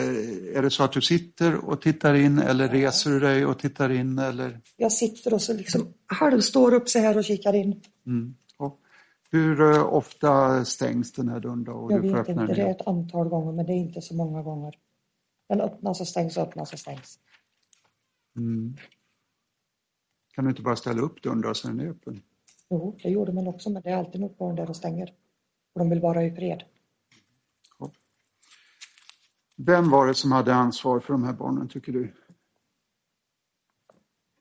[0.58, 3.90] är det så att du sitter och tittar in eller reser du dig och tittar
[3.90, 4.60] in eller?
[4.78, 7.82] Jag sitter och så liksom halvstår upp så här och kikar in.
[8.06, 8.36] Mm.
[9.34, 11.88] Hur eh, ofta stängs den här dörren då?
[11.92, 14.80] Jag vet inte, det är ett antal gånger men det är inte så många gånger.
[15.50, 17.20] Den öppnas och stängs och öppnas och stängs.
[18.36, 18.78] Mm.
[20.34, 22.22] Kan du inte bara ställa upp dörren då så den är öppen?
[22.70, 25.14] Jo, det gjorde man också men det är alltid något barn där och stänger.
[25.74, 26.64] Och de vill vara i fred.
[29.56, 32.14] Vem var det som hade ansvar för de här barnen tycker du?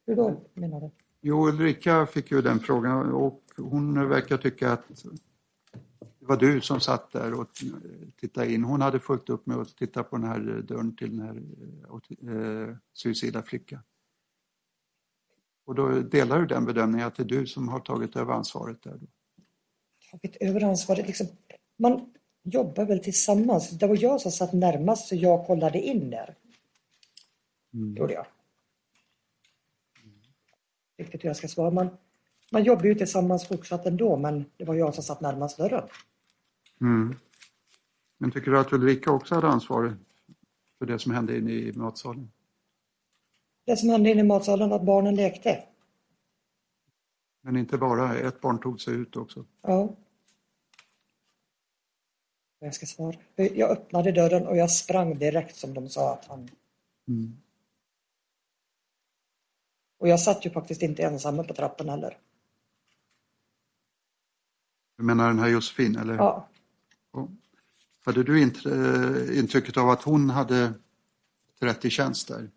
[0.07, 0.91] Hur då menar du?
[1.21, 4.89] Jo, Ulrika fick ju den frågan och hon verkar tycka att
[6.23, 7.49] det var du som satt där och
[8.21, 8.65] tittade in.
[8.65, 11.43] Hon hade fullt upp med att titta på den här dörren till den här
[12.69, 13.83] eh, suicida flickan.
[15.65, 18.83] Och då delar du den bedömningen att det är du som har tagit över ansvaret
[18.83, 18.99] där?
[19.01, 19.07] Då?
[20.11, 21.07] Tagit över ansvaret.
[21.07, 21.27] Liksom,
[21.77, 23.71] man jobbar väl tillsammans.
[23.71, 26.37] Det var jag som satt närmast så jag kollade in där.
[27.75, 27.97] Mm.
[27.97, 28.27] Gjorde jag.
[30.99, 31.71] Riktigt hur jag ska svara.
[31.71, 31.89] Man,
[32.53, 35.89] man jobbar ju tillsammans fortsatt ändå men det var jag som satt närmast dörren.
[36.81, 37.17] Mm.
[38.19, 39.97] Men tycker du att Ulrika också hade ansvar
[40.79, 42.31] för det som hände inne i matsalen?
[43.67, 45.65] Det som hände inne i matsalen var att barnen lekte.
[47.43, 49.45] Men inte bara, ett barn tog sig ut också.
[49.63, 49.97] Ja.
[52.59, 53.17] Jag ska svara.
[53.35, 56.51] Jag öppnade dörren och jag sprang direkt som de sa att han...
[57.09, 57.37] Mm.
[59.99, 62.19] Och jag satt ju faktiskt inte ensam på trappan heller.
[64.97, 65.97] Du menar den här Josefin?
[65.97, 66.15] Eller?
[66.15, 66.49] Ja.
[68.05, 70.73] Hade du eh, intrycket av att hon hade
[71.61, 72.51] 30 tjänst där?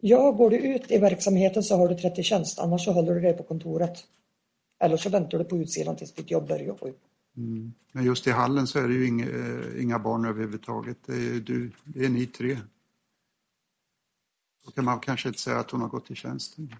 [0.00, 3.20] Ja, går du ut i verksamheten så har du 30 tjänst, annars så håller du
[3.20, 4.04] dig på kontoret.
[4.80, 6.76] Eller så väntar du på utsidan tills ditt jobb börjar.
[7.36, 7.72] Mm.
[7.92, 10.96] Men just i hallen så är det ju inga, eh, inga barn överhuvudtaget.
[11.06, 12.58] Det är, du, det är ni tre.
[14.64, 16.74] Då kan man kanske inte säga att hon har gått i tjänsten.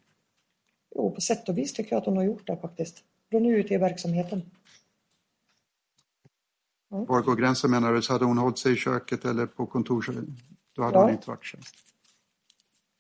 [0.95, 3.05] Jo, på sätt och vis tycker jag att hon har gjort det faktiskt.
[3.33, 4.51] Hon är ute i verksamheten.
[6.89, 8.03] Var går gränsen menar du?
[8.03, 10.25] Så hade hon hållit sig i köket eller på kontor
[10.73, 11.03] då hade Ja.
[11.03, 11.75] hon inte varit tjänst.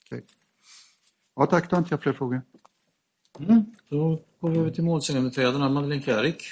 [0.04, 0.24] Okej.
[1.34, 2.42] Ja tack, då har inte jag fler frågor.
[3.38, 3.64] Mm.
[3.88, 5.68] Då går vi över till målsägandebiträdena.
[5.68, 6.42] Madeleine Kjärik.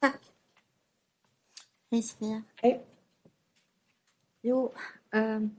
[0.00, 0.20] Tack.
[1.90, 2.42] Hej Sofia.
[2.56, 2.86] Hej.
[4.42, 4.74] Jo,
[5.12, 5.50] ehm,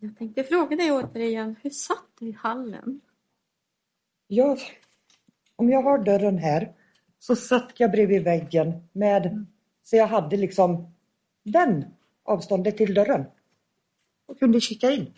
[0.00, 3.00] jag tänkte fråga dig återigen, hur satt du i hallen?
[4.26, 4.58] Jag,
[5.56, 6.72] om jag har dörren här
[7.18, 9.46] så satt jag bredvid väggen med,
[9.82, 10.94] så jag hade liksom
[11.42, 11.84] den
[12.24, 13.24] avståndet till dörren
[14.26, 15.14] och kunde kika in.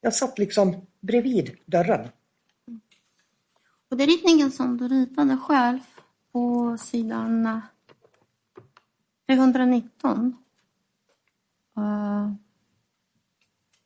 [0.00, 2.08] Jag satt liksom bredvid dörren.
[3.90, 5.80] Och det är ritningen som du ritade själv
[6.32, 7.60] på sidan eh,
[9.26, 10.36] 319.
[11.78, 12.32] uh, eh,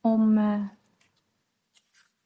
[0.00, 0.38] om...
[0.38, 0.64] Eh,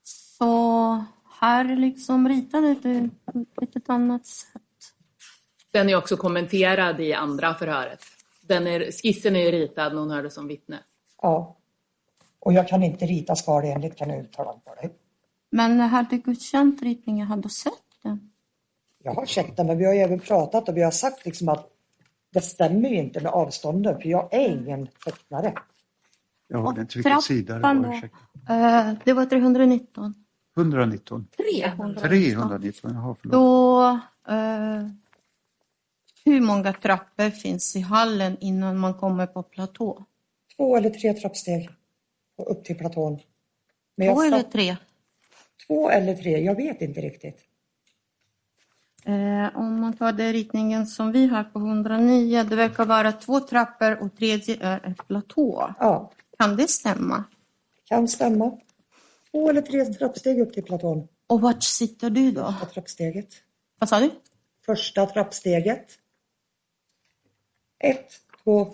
[0.03, 1.05] så
[1.41, 3.11] här liksom ritade du
[3.55, 4.63] på ett annat sätt.
[5.71, 8.01] Den är också kommenterad i andra förhöret.
[8.43, 10.79] Den är, skissen är ju ritad när hon hörde som vittne.
[11.23, 11.57] Ja.
[12.41, 14.95] Och jag kan inte rita skalenligt kan jag uttala för dig.
[15.51, 17.27] Men har du godkänt ritningen?
[17.27, 17.73] Har du sett
[18.03, 18.31] den?
[19.03, 21.49] Jag har sett den men vi har ju även pratat och vi har sagt liksom
[21.49, 21.67] att
[22.33, 25.55] det stämmer ju inte med avstånden för jag är ingen tecknare.
[26.49, 27.95] Jag har Och inte vilken sida det trappan var.
[27.97, 28.19] ursäkta.
[28.49, 30.15] Eh, det var 319.
[30.57, 31.27] 119.
[31.37, 32.03] 319.
[32.03, 33.33] 319, jaha förlåt.
[33.33, 33.81] Då,
[34.35, 34.87] eh,
[36.25, 40.05] hur många trappor finns i hallen innan man kommer på platå?
[40.57, 41.71] Två eller tre trappsteg
[42.37, 43.19] och upp till platån.
[43.97, 44.77] Men Två eller tre?
[45.67, 47.41] Två eller tre, jag vet inte riktigt.
[49.05, 53.41] Eh, om man tar den ritningen som vi har på 109, det verkar vara två
[53.41, 55.75] trappor och tredje är en platå.
[55.79, 57.25] Ja, Kan det stämma?
[57.85, 58.59] kan stämma.
[59.33, 61.09] Två eller tre trappsteg upp till platån.
[61.27, 62.55] Och vart sitter du då?
[62.61, 63.35] På trappsteget.
[63.79, 64.11] Vad sa du?
[64.67, 65.87] Första trappsteget.
[67.85, 68.13] Ett,
[68.45, 68.73] två.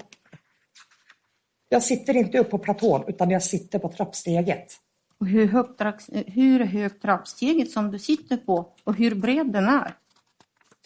[1.68, 4.72] Jag sitter inte upp på platån utan jag sitter på trappsteget.
[5.18, 9.94] Och hur högt, hur högt trappsteget som du sitter på och hur bred den är?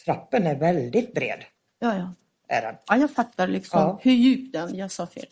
[0.05, 1.43] Trappen är väldigt bred.
[1.79, 2.13] Ja, ja.
[2.47, 2.75] Är den.
[2.87, 3.99] ja jag fattar liksom Ja.
[4.01, 5.25] hur djup den, jag sa fel.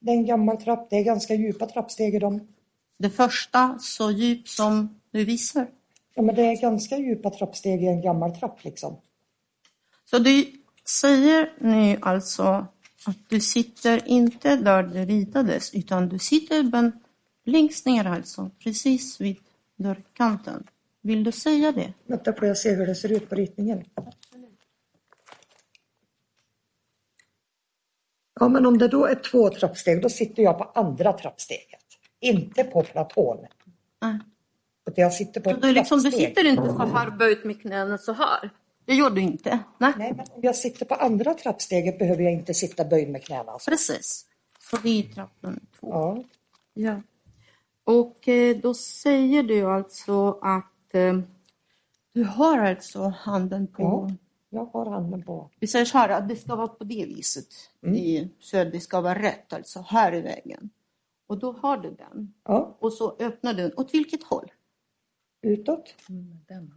[0.00, 2.48] Det är en gammal trapp, det är ganska djupa trappsteg i dem.
[3.02, 5.66] Det första så djup som du visar.
[6.14, 8.96] Ja, men det är ganska djupa trappsteg i en gammal trapp liksom.
[10.04, 10.52] Så du
[11.00, 12.66] säger nu alltså
[13.06, 16.92] att du sitter inte där det ritades utan du sitter
[17.44, 19.36] längst ner alltså, precis vid
[19.76, 20.66] dörrkanten.
[21.00, 21.92] Vill du säga det?
[22.06, 23.84] Vänta får jag se hur det ser ut på ritningen.
[28.40, 31.81] Ja, men om det då är två trappsteg, då sitter jag på andra trappsteget.
[32.22, 33.46] Inte på platån.
[34.02, 34.18] Nej.
[34.86, 37.98] Utan jag sitter på ett du, liksom, du sitter inte så här böjt med knäna
[37.98, 38.50] så här.
[38.84, 39.58] Det gör du inte.
[39.78, 43.24] Nej, Nej, men om jag sitter på andra trappsteget behöver jag inte sitta böjd med
[43.24, 43.52] knäna.
[43.52, 43.70] Alltså.
[43.70, 44.26] precis.
[44.70, 45.88] Så det är trappan två.
[45.90, 46.24] Ja,
[46.74, 47.02] Ja.
[47.84, 51.18] Och eh, då säger du alltså att eh,
[52.12, 53.82] du har alltså handen på...
[53.82, 54.14] Ja.
[54.50, 55.50] jag har handen på.
[55.60, 57.48] Vi säger så här att det ska vara på det viset.
[57.86, 60.70] I, så det ska vara rätt, alltså här i vägen.
[61.32, 62.34] Och då har du den.
[62.44, 63.72] Ja, Och så öppnar du den.
[63.76, 64.52] Åt vilket håll?
[65.42, 65.94] utåt.
[66.48, 66.72] Den.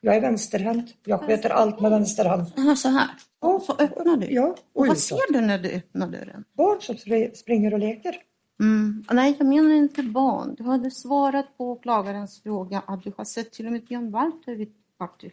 [0.00, 0.94] Jag är vänsterhänt.
[1.04, 2.46] Jag sköter allt med vänster hand.
[2.58, 3.08] Aha, så här.
[3.40, 4.26] Och så öppnar du.
[4.32, 4.98] Ja, Och och vad utåt.
[4.98, 6.44] ser du när du öppnar dörren?
[6.52, 8.16] Barn som spr- springer och leker.
[8.60, 9.04] Mm.
[9.10, 10.54] Nej, jag menar inte barn.
[10.54, 14.54] Du hade svarat på åklagarens fråga att du har sett till och med Björn Walter
[14.54, 14.74] vid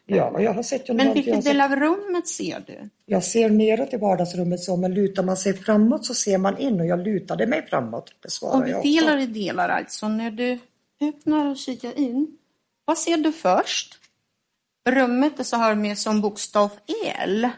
[0.05, 2.89] Ja, jag har sett Men vilken del av rummet ser du?
[3.05, 6.79] jag ser neråt i vardagsrummet så, men lutar man sig framåt så ser man in
[6.79, 8.13] och jag lutade mig framåt.
[8.21, 10.59] Det Om vi delar i delar alltså, när du
[11.01, 12.37] öppnar och kikar in,
[12.85, 13.99] vad ser du först?
[14.89, 16.71] Rummet är så här med som bokstav
[17.23, 17.49] L.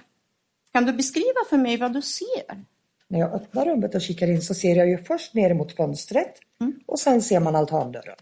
[0.74, 2.63] Kan du beskriva för mig vad du ser?
[3.08, 6.34] När jag öppnar rummet och kikar in så ser jag ju först ner mot fönstret
[6.60, 6.80] Mm.
[6.86, 8.15] och sen ser man altandörren.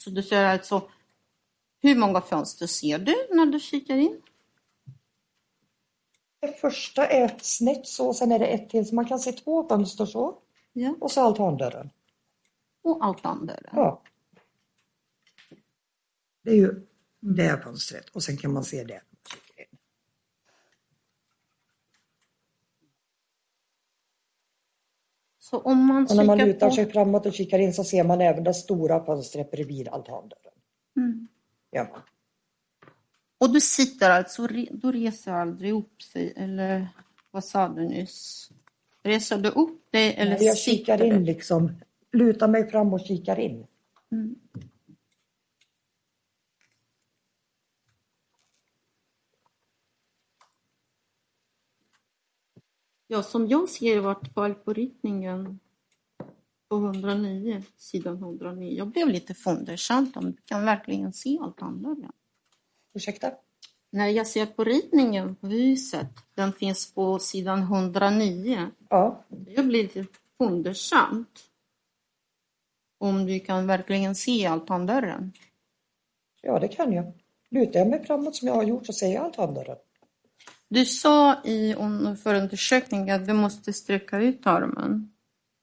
[0.00, 0.82] Så du ser alltså,
[1.80, 4.22] hur många fönster ser du när du kikar in?
[6.40, 9.32] Det första är ett snett så, sen är det ett till så man kan se
[9.32, 10.38] två fönster så
[10.72, 10.94] Ja.
[11.00, 11.90] och så altandörren.
[12.82, 13.72] Och altandörren.
[13.72, 14.02] Ja.
[16.42, 16.86] Det är ju
[17.20, 19.00] det här fönstret och sen kan man se det.
[25.38, 26.74] Så om man Och när man lutar på...
[26.74, 30.52] sig framåt och kikar in så ser man även det stora fönstret bredvid altandörren.
[30.96, 31.28] Mm.
[31.72, 32.02] Man.
[33.38, 36.88] Och du sitter alltså, du reser aldrig upp sig, eller
[37.30, 38.50] vad sa du nyss?
[39.02, 41.72] Reser du upp dig eller Nej, jag sitter kikar in liksom,
[42.12, 43.66] lutar mig fram och kikar in.
[44.12, 44.36] Mm.
[53.06, 55.60] Ja, som jag ser i vart på ritningen
[56.68, 58.72] på 109, sidan 109.
[58.78, 61.96] Jag blev lite fundersam om du kan verkligen se allt andra.
[62.94, 63.32] Ursäkta?
[63.90, 68.70] När jag ser på ritningen på huset, den finns på sidan 109.
[68.88, 70.06] Ja, Jag blir lite
[70.38, 71.40] fundersamt.
[73.00, 75.32] Om du kan verkligen se altandörren.
[76.42, 77.12] ja det kan jag.
[77.50, 79.76] Lutar jag mig framåt som jag har gjort så ser jag altandörren.
[80.68, 85.12] Du sa i un- förundersökningen att du måste sträcka ut armen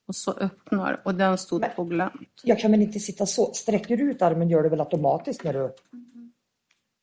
[0.07, 3.53] och så öppnar och den stod Men- på glänt Jag kan väl inte sitta så.
[3.53, 5.73] Sträcker du ut armen gör du väl automatiskt när du...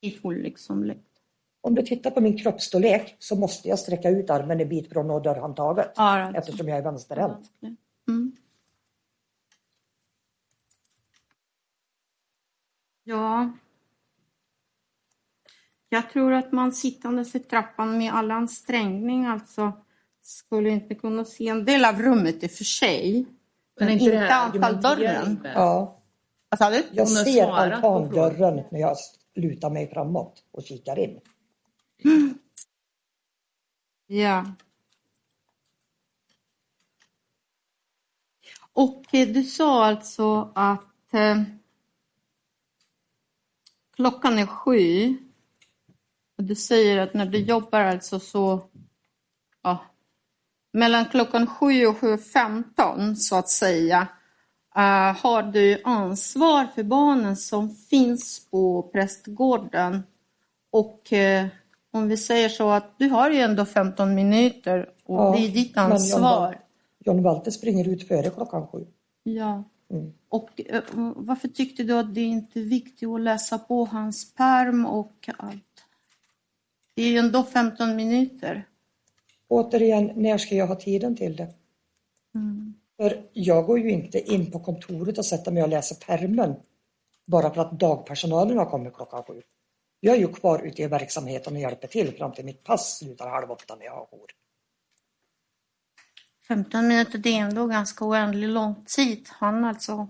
[0.00, 1.00] i full liksom längd.
[1.60, 5.22] Om du tittar på min kroppsstorlek så måste jag sträcka ut armen en bit från
[5.22, 5.92] dörrhandtaget.
[5.96, 6.38] Ja, alltså.
[6.38, 7.50] Eftersom jag är vänsterhänt.
[8.08, 8.36] Mm.
[13.04, 13.52] Ja.
[15.88, 19.72] Jag tror att man sittandes i trappan med all ansträngning alltså
[20.22, 23.26] skulle inte kunna se en del av rummet i och för sig.
[23.78, 25.48] Men Men inte inte altandörren.
[25.54, 26.02] Ja,
[26.48, 26.82] Vad sa du?
[26.92, 28.96] jag ser altandörren när jag
[29.34, 31.20] lutar mig framåt och kikar in.
[34.06, 34.46] Ja.
[38.72, 41.42] Och eh, du sa alltså att eh,
[43.96, 45.16] klockan är sju.
[46.38, 48.68] Och du säger att när du jobbar alltså så,
[49.62, 49.84] ja,
[50.72, 54.08] mellan klockan sju och 7.15 så att säga,
[54.76, 60.02] eh, har du ansvar för barnen som finns på prästgården.
[60.70, 61.46] Och eh,
[61.90, 65.48] om vi säger så att du har ju ändå 15 minuter och Ja, det är
[65.48, 66.58] ditt ansvar.
[67.04, 68.86] John Walter springer ut före klockan sju.
[69.22, 69.64] Ja.
[69.90, 70.12] Mm.
[70.28, 70.82] Och eh,
[71.16, 75.84] varför tyckte du att det inte är viktigt att läsa på hans perm och allt?
[76.94, 78.66] Det är ju ändå 15 minuter.
[79.52, 81.54] Återigen, när ska jag ha tiden till det?
[82.34, 82.74] Mm.
[82.96, 86.54] För jag går ju inte in på kontoret och sätter mig och läser permen
[87.26, 89.42] bara för att dagpersonalen har kommit klockan sju.
[90.00, 93.28] Jag är ju kvar ute i verksamheten och hjälper till fram till mitt pass slutar
[93.28, 94.30] halv åtta när jag har jour.
[96.48, 99.28] 15 minuter, det är ändå ganska oändligt lång tid.
[99.28, 100.08] Han alltså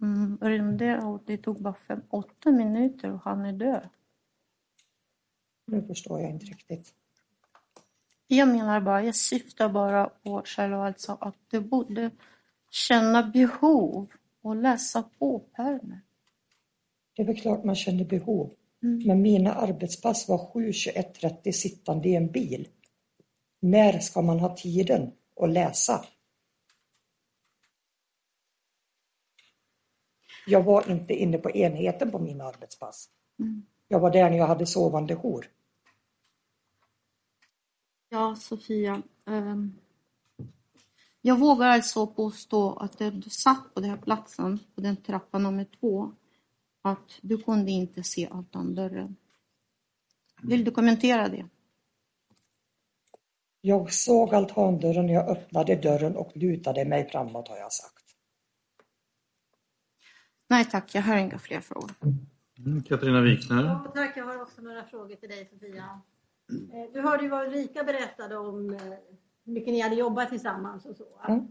[0.00, 3.88] mm, rymde och det tog bara fem, åtta minuter och han är död.
[5.66, 6.94] Nu förstår jag inte riktigt.
[8.30, 12.10] Jag menar bara, jag syftar bara på själva alltså att du borde
[12.70, 14.10] känna behov
[14.42, 16.00] och läsa på pärmen.
[17.16, 18.54] Det är väl klart man känner behov.
[18.82, 19.02] Mm.
[19.06, 22.68] Men mina arbetspass var 7, 21, 30 sittande i en bil.
[23.60, 26.04] När ska man ha tiden att läsa?
[30.46, 33.08] Jag var inte inne på enheten på mina arbetspass.
[33.38, 33.66] Mm.
[33.88, 35.46] Jag var där när jag hade sovande jour.
[38.08, 39.02] Ja, Sofia.
[39.26, 39.72] ehm,
[41.20, 45.38] jag vågar alltså påstå att när du satt på den här platsen, på den trappa
[45.38, 46.12] nummer två,
[46.82, 49.16] att du kunde inte se altandörren.
[50.42, 51.48] Vill du kommentera det?
[53.60, 58.04] Jag såg altandörren när jag öppnade dörren och lutade mig framåt har jag sagt.
[60.48, 61.90] Nej tack, jag har inga fler frågor.
[62.58, 63.64] Mm, Katarina Wikner.
[63.64, 64.16] Ja, tack.
[64.16, 66.00] Jag har också några frågor till dig Sofia.
[66.48, 68.80] Eh, Du hörde ju vad Ulrika berättade om eh,
[69.44, 71.06] hur mycket ni hade jobbat tillsammans och så.
[71.28, 71.46] Mm.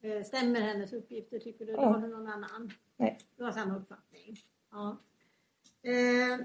[0.00, 1.72] Eh, Stämmer hennes uppgifter tycker du?
[1.72, 2.70] Eller har du någon annan?
[2.96, 3.18] Nej.
[3.36, 4.36] Du har samma uppfattning?
[4.70, 4.96] Ja.
[5.82, 6.38] Eh,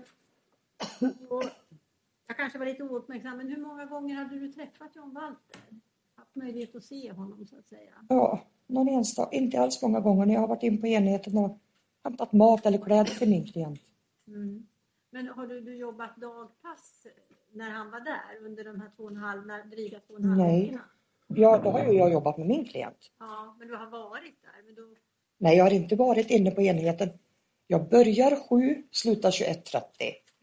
[2.28, 5.62] jag kanske var lite ouppmärksam, men hur många gånger hade du träffat John Walter?
[6.16, 7.94] Haft möjlighet att se honom så att säga?
[8.10, 11.60] Ja, någon enstaka, inte alls många gånger när jag har varit in på enheten och
[12.04, 13.80] hämtat mat eller kläder till min klient.
[14.28, 14.68] Mm.
[15.10, 17.08] Men har du, du jobbat dagpass
[17.54, 20.20] när han var där under de här två och en halv, när- dryga två och
[20.20, 20.62] en halv Nej.
[20.62, 20.84] veckorna?
[21.28, 23.12] Ja, då har ju jag jobbat med min klient.
[23.20, 24.64] Ja, men du har varit där.
[24.66, 24.82] Men då,
[25.38, 27.10] Nej, jag har inte varit inne på enheten.
[27.68, 29.82] Jag börjar sju, slutar 21.30.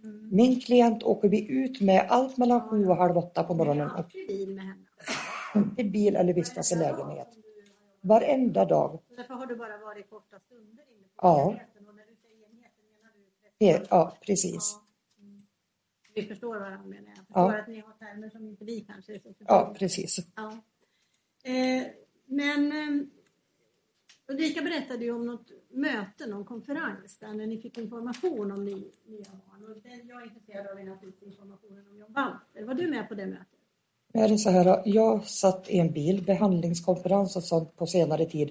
[0.04, 0.28] mm.
[0.36, 3.90] Min klient åker vi ut med allt mellan sju och halv åtta på Du morgonen
[3.90, 4.84] och alltid bil med henne.
[5.76, 7.28] till bil eller vistas i lägenhet.
[7.34, 7.42] Du.
[8.08, 8.98] Varenda dag.
[9.08, 11.50] Så Därför har du bara varit korta stunder inne på Ja.
[11.50, 11.88] enheten.
[11.88, 12.84] Och när du säger enheten
[13.58, 14.76] menar du Ja, precis.
[14.80, 14.86] Ja.
[16.14, 17.16] Vi förstår varandra menar jag.
[17.16, 17.60] Förstår Ja.
[17.60, 19.46] att ni har termer som inte vi kanske förstår.
[19.48, 20.16] Ja, precis.
[20.36, 20.58] Ja.
[21.44, 21.86] Eh,
[22.26, 23.06] men eh,
[24.28, 28.72] Ulrika berättade ju om något möte, någon konferens där när ni fick information om ni,
[29.06, 29.70] nya barn.
[29.70, 32.64] Och den jag är intresserad av är naturligtvis informationen om John Walter.
[32.64, 33.46] Var du med på det mötet?
[34.12, 38.50] Är det så här, jag satt i en bil, behandlingskonferens och sånt på senare tid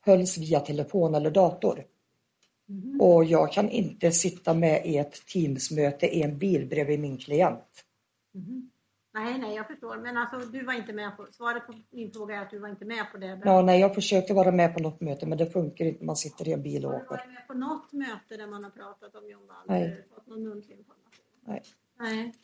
[0.00, 1.84] hölls via telefon eller dator.
[2.70, 3.00] Mhm.
[3.00, 7.84] Och jag kan inte sitta med i ett Teamsmöte i en bil bredvid min klient.
[8.34, 8.70] Mhm.
[9.14, 9.96] Nej, nej, jag förstår.
[9.96, 11.26] Men alltså, du var inte med på...
[11.32, 13.40] Svaret på min fråga är att du var inte med på det.
[13.44, 16.48] Ja, nej, jag försökte vara med på något möte men det funkar inte, man sitter
[16.48, 17.16] i en bil och Har du åker.
[17.16, 19.52] varit med på något möte där man har pratat om John?
[19.66, 20.04] Nej.
[20.14, 21.24] Fått någon muntlig information?
[21.40, 21.62] Nej.
[21.98, 22.34] Nej.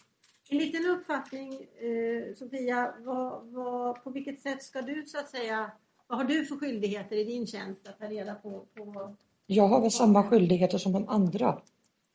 [0.51, 2.95] En liten uppfattning, eh, Sofia.
[2.99, 5.70] Vad, vad, på vilket sätt ska du så att säga...
[6.07, 8.66] Vad har du för skyldigheter i din tjänst att ta reda på?
[8.74, 9.16] på
[9.47, 11.61] Jag har väl samma skyldigheter som de andra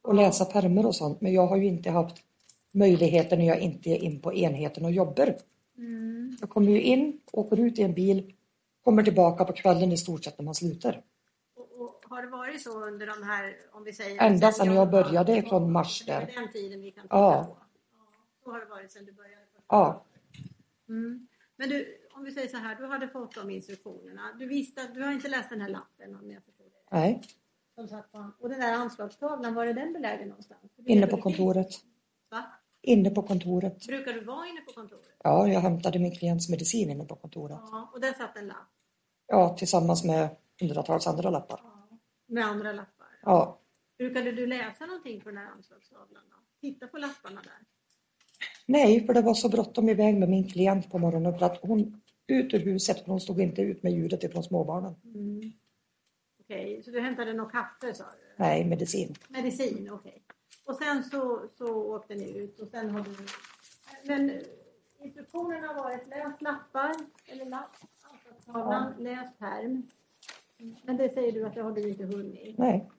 [0.04, 2.18] att läsa pärmar och sånt men jag har ju inte haft
[2.72, 5.36] möjligheter när jag inte är in på enheten och jobbar.
[5.78, 6.38] mm.
[6.42, 8.34] Jag kommer ju in, åker ut i en bil,
[8.84, 11.02] kommer tillbaka på kvällen i stort sett när man slutar.
[11.56, 14.22] och, och har det varit så under de här, om vi säger...
[14.22, 16.32] Ända sedan jag började från mars där.
[16.36, 17.44] den tiden vi kan titta Ja.
[17.48, 17.58] på.
[17.58, 17.66] Ja,
[18.44, 19.36] så har det varit sedan du började.
[19.70, 20.04] Ja,
[20.90, 21.28] Mm.
[21.56, 24.22] Men du, om vi säger så här, du hade fått de instruktionerna.
[24.40, 26.61] Du visste att du har inte läst den här lappen om jag förstår.
[26.92, 27.22] Nej,
[27.76, 28.32] Som var.
[28.40, 30.60] och den där anslagstavlan, var är den belägen någonstans?
[30.86, 31.70] Inne på kontoret.
[32.32, 32.44] Va?
[32.82, 33.88] Inne på kontoret.
[33.88, 35.16] Brukar du vara inne på kontoret?
[35.24, 37.58] Ja, jag hämtade min klients medicin inne på kontoret.
[37.62, 38.70] Ja, och där satt en lapp.
[39.28, 40.30] Ja, tillsammans med
[40.60, 41.60] hundratals andra lappar.
[41.64, 41.98] Ja.
[42.28, 43.08] Med andra lappar.
[43.24, 43.58] Ja,
[43.98, 46.22] Brukade du läsa någonting på den här anslagstavlan?
[46.62, 47.68] Titta på lapparna där.
[48.66, 52.02] nej, för det var så bråttom iväg med min klient på morgonen för att hon
[52.28, 54.96] ut ur huset, för hon stod inte ut med ljudet ifrån småbarnen.
[55.06, 55.52] Mm.
[56.52, 58.44] Okej, så du hämtade något kaffe sa du?
[58.44, 59.16] Nej, medicin.
[59.30, 60.24] Medicin, okej.
[60.66, 63.10] Och sen så, så åkte ni ut och sen har du...
[64.08, 64.42] Men
[65.00, 66.92] instruktionerna har varit läs lappar,
[67.26, 69.88] eller lapp, anslagstavlan, läs pärm.
[70.84, 72.58] Men det säger du att det har du inte hunnit.
[72.58, 72.90] Nej,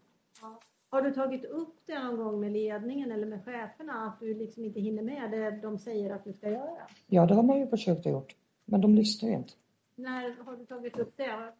[0.43, 0.61] Ja.
[0.91, 4.65] Har du tagit upp det någon gång med ledningen eller med cheferna att du liksom
[4.65, 6.87] inte hinner med det de säger att du ska göra?
[7.07, 8.37] ja det har man ju försökt att gjort.
[8.65, 9.53] Men de lyssnar ju inte.
[9.95, 11.53] När har du tagit upp det?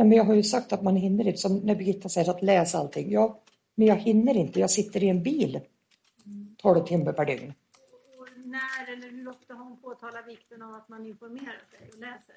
[0.00, 1.38] Nej, men jag har ju sagt att man hinner inte.
[1.38, 3.10] Som när Birgitta säger att läsa allting.
[3.10, 3.40] Ja,
[3.74, 4.60] men jag hinner inte.
[4.60, 5.60] Jag sitter i en bil
[6.56, 7.52] 12 timmar per dygn.
[8.18, 11.98] Och när eller hur ofta har hon påtalat vikten av att man informerar sig och
[11.98, 12.36] läser?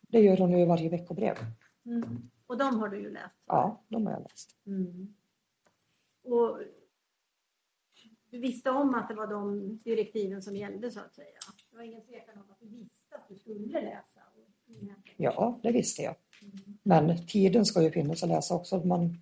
[0.00, 1.36] Det gör hon ju i varje veckobrev.
[2.46, 3.34] Och de har du ju läst?
[3.46, 4.56] Ja, de har jag läst.
[4.66, 5.14] Mm.
[6.22, 6.58] Och
[8.30, 11.38] du visste om att det var de direktiven som gällde så att säga?
[11.70, 14.20] Det var ingen tvekan om att du visste att du skulle läsa?
[15.16, 16.14] Ja, det visste jag.
[16.82, 18.78] Men tiden ska ju finnas att läsa också.
[18.78, 19.18] Man,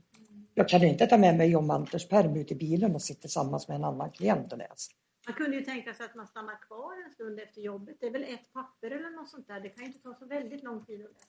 [0.55, 3.69] jag kan inte ta med mig John Manters pärm ut i bilen och sitta tillsammans
[3.69, 4.93] med en annan klient och läsa.
[5.27, 7.97] Man kunde ju tänka sig att man stannar kvar en stund efter jobbet.
[8.01, 9.61] Det är väl ett papper eller något sånt där.
[9.61, 11.27] Det kan ju inte ta så väldigt lång tid att läsa.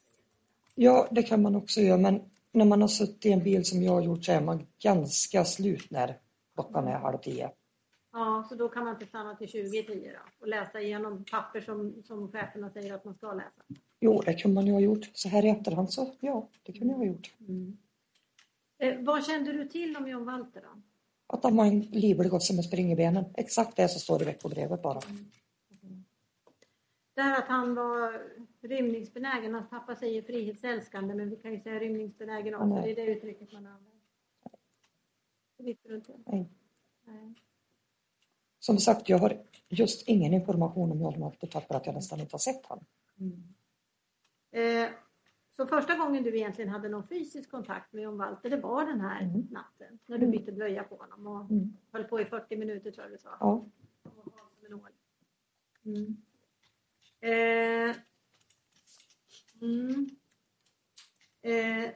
[0.76, 2.22] Ja, det kan man också göra, men
[2.52, 5.46] när man har suttit i en bil som jag har gjort så är man ganska
[5.46, 6.18] slut när
[6.56, 7.52] klockan är halv tio.
[8.12, 11.26] Ja, så då kan man inte stanna till 20 i tio då och läsa igenom
[11.32, 13.62] papper som, som cheferna säger att man ska läsa.
[14.00, 15.10] Jo, det kunde man ju ha gjort.
[15.14, 17.34] Så här i efterhand så, ja, det kunde jag ha gjort.
[18.78, 20.82] Eh, vad kände du till om John Walter då?
[21.28, 23.26] Att han var en livlig gosse med spring i benen.
[23.38, 25.02] Exakt det som står i veckobrevet bara.
[27.14, 28.22] Det här att han var
[28.62, 32.94] rymningsbenägen, hans pappa säger frihetsälskande men vi kan ju säga rymningsbenägen också, nej.
[32.96, 34.02] det är det uttrycket man använder.
[35.58, 36.14] Det visste du inte?
[36.26, 36.50] Nej.
[37.06, 37.34] Nej.
[38.60, 39.38] Som sagt, jag har
[39.70, 42.86] just ingen information om John Walter tack för att jag nästan inte har sett honom.
[44.52, 44.90] Eh,
[45.52, 49.02] så första gången du egentligen hade någon fysisk kontakt med John Walter, det var den
[49.02, 49.42] här Mm.
[49.52, 51.78] natten när du bytte blöja på honom och Mm.
[51.92, 53.38] höll på i 40 minuter tror jag du sa.
[53.40, 53.66] Ja.
[55.86, 56.18] Mm.
[57.22, 57.96] Eh,
[59.62, 60.06] mm.
[61.42, 61.92] Eh,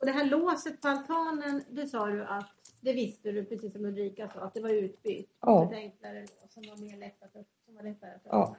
[0.00, 3.84] och det här låset på altanen, det sa du att det visste du, precis som
[3.84, 5.30] Ulrika sa, att det var utbytt.
[5.40, 5.64] Ja.
[5.66, 8.56] Ett enklare lås som var mer lätt att, upp- som var lättare att Ja.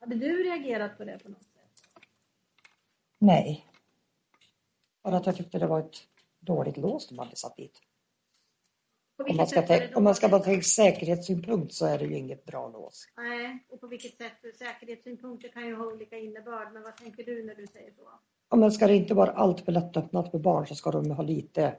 [0.00, 1.82] Hade du reagerat på det på något sätt?
[3.18, 3.66] Nej.
[5.02, 5.96] Bara att jag tyckte det var ett
[6.40, 7.80] dåligt lås de hade satt dit.
[9.30, 12.44] Om man ska, tänka, om man ska bara tänka säkerhetssynpunkt så är det ju inget
[12.44, 13.08] bra lås.
[13.16, 14.56] Nej, och på vilket sätt?
[14.58, 18.10] Säkerhetssynpunkter kan ju ha olika innebörd, men vad tänker du när du säger så?
[18.50, 21.22] Ja, men ska det inte vara allt för lättöppnat för barn så ska de ha
[21.22, 21.76] lite,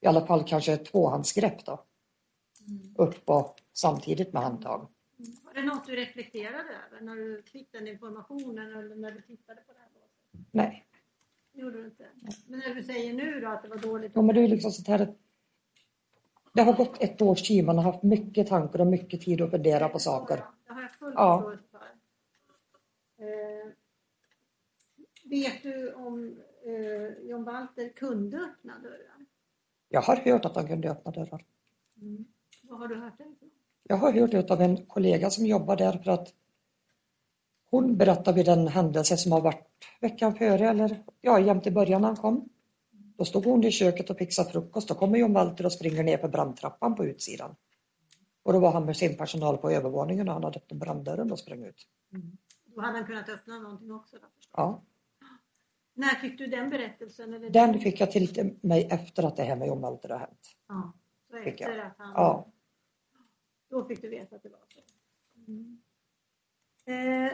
[0.00, 1.84] i alla fall kanske ett tvåhandsgrepp då.
[2.98, 4.88] Upp och samtidigt med handtag.
[5.44, 9.60] Var det något du reflekterade över när du fick den informationen eller när du tittade
[9.60, 10.46] på det här låset?
[10.50, 10.86] Nej.
[11.52, 12.06] Det gjorde du inte.
[12.48, 14.12] Men när du säger nu då att det var dåligt?
[14.14, 15.14] Ja, men det är liksom sånt här.
[16.52, 19.50] Det har gått ett års tid, man har haft mycket tankar och mycket tid att
[19.50, 20.36] fundera på saker.
[20.66, 21.56] Det har jag full Ja.
[21.70, 21.82] för.
[23.24, 23.72] Eh,
[25.24, 29.26] vet du om eh, John Walter kunde öppna dörrar?
[29.88, 31.44] Jag har hört att han kunde öppna dörrar.
[32.62, 33.50] Vad har du hört därifrån?
[33.90, 36.28] Jag har hört det av en kollega som jobbar där för att
[37.70, 39.68] hon berättade vid den händelse som har varit
[40.00, 42.48] veckan före eller ja, jämt i början när han kom.
[43.18, 44.88] Då stod hon i köket och fixade frukost.
[44.88, 47.56] Då kommer John Walter och springer ner för brandtrappan på utsidan.
[48.42, 51.38] Och då var han med sin personal på övervåningen och han hade öppnat branddörren och
[51.38, 51.86] sprang ut.
[52.64, 54.52] Då hade han kunnat öppna någonting också då förstås.
[54.56, 54.82] Ja,
[55.94, 57.34] När fick du den berättelsen?
[57.34, 60.56] Eller den fick jag till mig efter att det här med John Walter har hänt.
[60.68, 60.92] Ja,
[61.30, 62.12] så efter att han...
[62.14, 62.52] Ja,
[63.70, 64.80] Då fick du veta att det var så.
[66.90, 67.32] Eh,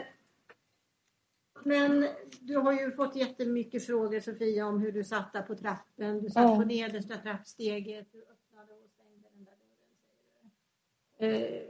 [1.63, 2.07] men
[2.41, 6.21] du har ju fått jättemycket frågor Sofia om hur du satt där på trappen.
[6.23, 6.55] Du satt Ja.
[6.55, 8.07] på nedersta trappsteget.
[8.11, 9.55] Du öppnade och stängde den där
[11.19, 11.33] dörren.
[11.33, 11.61] Eh,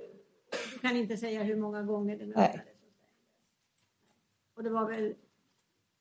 [0.74, 3.07] du kan inte säga hur många gånger den öppnades och.
[4.57, 5.15] Och det var väl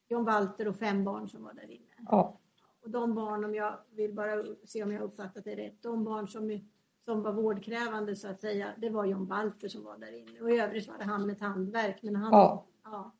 [0.08, 1.94] John Walter och fem barn som var där inne.
[2.10, 2.38] ja,
[2.80, 6.28] Och de barn, om jag vill bara se om jag uppfattat det rätt, de barn
[6.28, 6.60] som,
[7.06, 10.40] som var vårdkrävande så att säga, det var John Walter som var där inne.
[10.40, 12.02] Och i övrigt var det han med tandvärk.
[12.02, 12.66] Men han, Ja.
[12.84, 13.12] ja.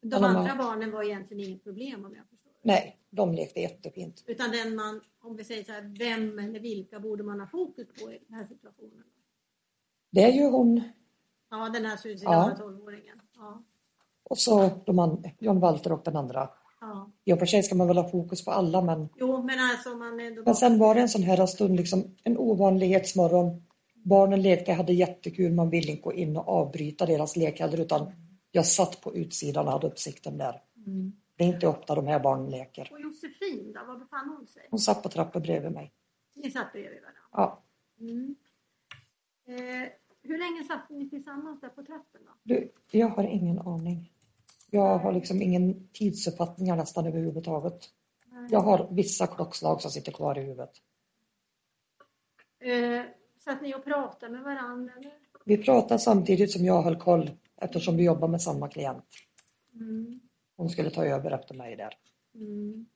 [0.00, 2.58] De har- andra barnen var egentligen inget problem om jag förstår det.
[2.62, 4.24] nej, de lekte jättefint.
[4.26, 7.88] Utan den man, om vi säger så här, vem eller vilka borde man ha fokus
[8.02, 9.04] på i den här situationen?
[10.10, 10.80] Det är ju hon
[11.50, 12.56] Ja, den här suicidala Ja.
[12.56, 13.20] tolvåringen.
[13.36, 13.62] Ja.
[14.24, 16.50] och så de an- John Walter och den andra.
[17.24, 17.34] Ja.
[17.34, 20.20] Och för sig ska man väl ha fokus på alla men Jo, men alltså man
[20.20, 20.42] ändå...
[20.44, 23.62] Men sen var det en sån här stund, liksom en ovanlighetsmorgon.
[24.04, 28.12] Barnen lekte, hade jättekul, man ville inte gå in och avbryta deras lek heller utan
[28.50, 30.62] jag satt på utsidan och hade uppsikten där.
[30.86, 31.12] Mm.
[31.36, 32.88] Det är inte ofta de här barnen leker.
[32.92, 34.66] Och Josefin då, var befann hon sig?
[34.70, 35.92] Hon satt på trappan bredvid mig.
[36.34, 37.20] Ni satt bredvid varandra?
[37.32, 37.62] Ja,
[38.00, 38.36] Mm.
[39.46, 39.88] Eh,
[40.22, 42.32] hur länge satt ni tillsammans där på trappen då?
[42.42, 44.11] du, jag har ingen aning.
[44.74, 47.90] Jag har liksom ingen tidsuppfattningar nästan överhuvudtaget.
[48.50, 50.70] Jag har vissa klockslag som sitter kvar i huvudet.
[52.60, 53.02] Eh,
[53.38, 55.12] satt ni och pratade med varandra eller?
[55.44, 59.04] Vi pratade samtidigt som jag höll koll eftersom vi jobbar med samma klient.
[59.74, 60.20] Mm.
[60.56, 61.94] Hon skulle ta över efter mig där.
[62.34, 62.86] Mm.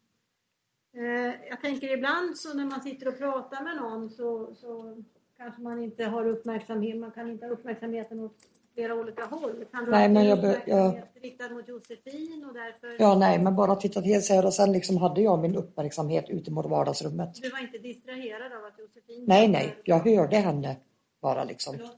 [0.95, 5.03] Eh, jag tänker ibland så när man sitter och pratar med någon så, så
[5.37, 8.37] kanske man inte har uppmärksamhet, man kan inte ha uppmärksamheten åt
[8.77, 9.65] flera olika håll.
[9.73, 13.77] Kan Nej, men jag be- uppmärksamhet riktad mot Josefin och därför Ja, nej, men bara
[13.77, 17.35] titta till så här och sen liksom hade jag min uppmärksamhet ute mot vardagsrummet.
[17.43, 20.77] du var inte distraherad av att Josefin Nej, nej, jag hörde henne
[21.23, 21.75] bara liksom.
[21.77, 21.97] Förlåt.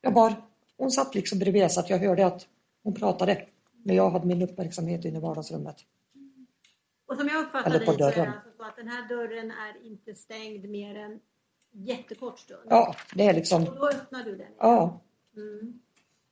[0.00, 0.34] Jag bara,
[0.76, 2.46] hon satt liksom bredvid så att jag hörde att
[2.82, 3.46] hon pratade.
[3.84, 5.76] Men jag hade min uppmärksamhet inne i vardagsrummet.
[7.06, 9.86] Och som jag uppfattar dig så är det alltså så att den här dörren är
[9.86, 11.20] inte stängd mer än
[11.72, 12.60] jättekort stund.
[12.68, 14.40] Ja, det är liksom, Och då öppnar du den.
[14.40, 14.52] igen.
[14.58, 15.00] ja,
[15.36, 15.80] Mm.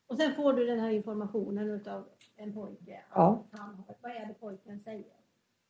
[0.08, 2.04] Och sen får du den här informationen utav
[2.36, 3.00] en pojke.
[3.14, 3.44] Ja.
[3.50, 5.18] Han vad är det pojken säger?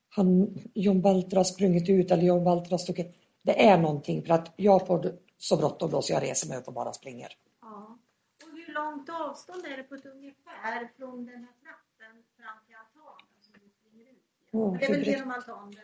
[0.09, 3.17] han, John Walter har sprungit ut eller John Walter har stuckit.
[3.43, 6.69] Det är någonting för att jag får så bråttom då så jag reser mig upp
[6.69, 7.29] och bara springer.
[7.61, 7.99] Ja.
[8.43, 12.75] Och hur långt avstånd är det på ett ungefär från den här trappen fram till
[12.75, 14.23] altanen som du springer ut?
[14.51, 15.75] Åh, det är väl genom altanen?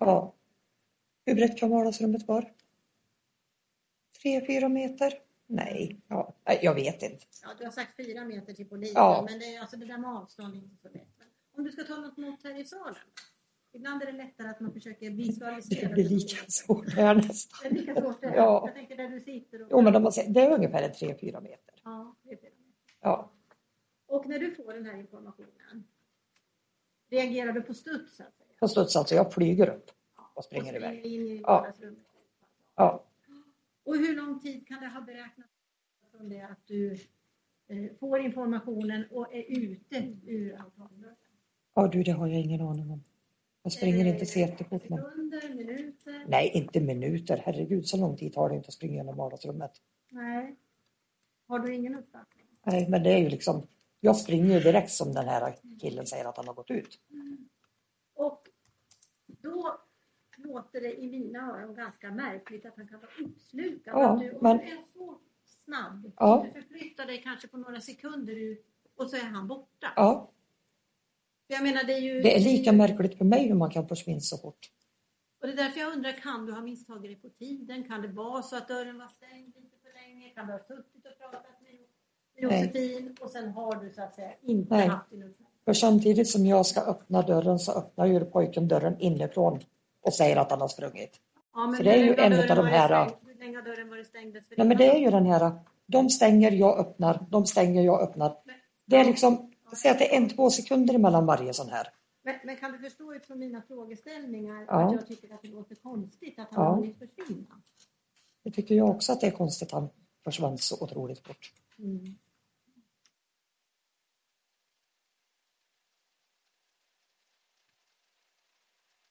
[0.00, 0.34] Ja.
[1.24, 2.44] Hur brett kan vardagsrummet vara?
[4.22, 5.12] Tre, fyra meter?
[5.54, 7.24] Nej, ja, nej, jag vet inte.
[7.42, 9.26] Ja, du har sagt fyra meter till polisen, Ja.
[9.30, 11.08] men det, är, alltså, det där med avstånd är inte så lätt.
[11.56, 12.94] Om du ska ta något mått här i salen?
[13.72, 15.88] Ibland är det lättare att man försöker visualisera.
[15.88, 17.58] Det blir lika svårt här nästan.
[17.62, 18.34] Det är lika svårt där.
[18.36, 18.62] Ja.
[18.66, 19.62] Jag tänker där du sitter.
[19.62, 19.68] Och...
[19.70, 21.80] Jo, men om man säger, det är ungefär en tre, fyra meter.
[21.84, 22.50] Ja, det är meter.
[23.00, 23.32] Ja.
[24.06, 25.84] Och när du får den här informationen,
[27.10, 28.20] reagerar du på studs?
[28.60, 29.90] På studs alltså, jag flyger upp
[30.34, 31.06] och springer Och iväg.
[31.06, 31.66] in i Ja.
[32.76, 33.04] Ja.
[33.84, 35.50] Och hur lång tid kan det ha beräknats
[36.10, 36.92] från det att du
[37.68, 41.16] eh, får informationen och är ute ur altanen?
[41.74, 43.04] Ja du, det har jag ingen aning om.
[43.62, 44.88] Jag springer inte så jättefort.
[44.88, 44.98] Men...
[44.98, 46.24] Sekunder, minuter?
[46.28, 47.42] Nej, inte minuter.
[47.44, 49.70] Herregud, så lång tid tar det inte att springa genom vardagsrummet.
[50.10, 50.56] Nej.
[51.48, 52.46] Har du ingen uppfattning?
[52.66, 53.66] Nej, men det är ju liksom...
[54.00, 56.98] Jag springer ju direkt som den här killen säger att han har gått ut.
[58.14, 58.48] Och
[59.26, 59.80] då
[60.44, 63.94] låter det i mina öron ganska märkligt att han kan vara uppslukad.
[63.94, 65.18] Ja, Att du, men- du är så
[65.64, 66.46] snabb, Ja.
[66.54, 68.66] du förflyttar dig kanske på några sekunder ut
[68.96, 69.86] och så är han borta.
[69.96, 70.30] Ja,
[71.46, 72.20] Jag menar, det är ju...
[72.22, 74.70] det är lika märkligt för mig hur man kan försvinna så fort.
[75.40, 77.84] Och det är därför jag undrar, kan du ha misstagit dig på tiden?
[77.88, 80.28] Kan det vara så att dörren var stängd lite för länge?
[80.28, 81.70] Kan du ha suttit och pratat med
[82.50, 82.60] Nej.
[82.62, 84.88] Josefin och sen har du så att säga inte Nej.
[84.88, 85.34] haft din?
[85.64, 89.60] För samtidigt som jag ska öppna dörren så öppnar ju pojken dörren inifrån
[90.02, 91.20] och säger att han har sprungit.
[91.54, 93.26] Ja, men För det är ju en dörren de här- stängd?
[93.26, 95.52] Hur länge har dörren varit stängd Nej men det är ju den här,
[95.86, 98.36] de stänger, jag öppnar, de stänger, jag öppnar.
[98.86, 101.88] Det är liksom, säg att det är en, två sekunder mellan varje sån här.
[102.24, 104.86] Men, men kan du förstå utifrån mina frågeställningar Ja.
[104.86, 106.70] att jag tycker att det låter konstigt att han Ja.
[106.70, 107.62] har hunnit försvinna?
[108.44, 109.88] Det tycker jag också att det är konstigt att han
[110.24, 111.52] försvann så otroligt fort.
[111.78, 112.04] Mm.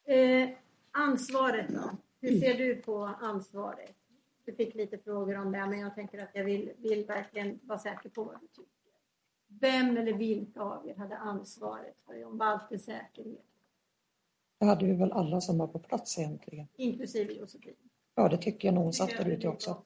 [0.07, 0.49] Eh,
[0.91, 1.97] ansvaret då?
[2.21, 3.95] Hur ser du på ansvaret?
[4.45, 7.79] Du fick lite frågor om det, men jag tänker att jag vill, vill verkligen vara
[7.79, 8.71] säker på vad du tycker.
[9.47, 13.45] Vem eller vilka av er hade ansvaret för John Walters säkerhet,
[14.59, 16.67] Det hade vi väl alla som var på plats egentligen.
[16.75, 17.75] inklusive Josefin?
[18.15, 19.83] Ja, det tycker jag nog hon satt där ute också.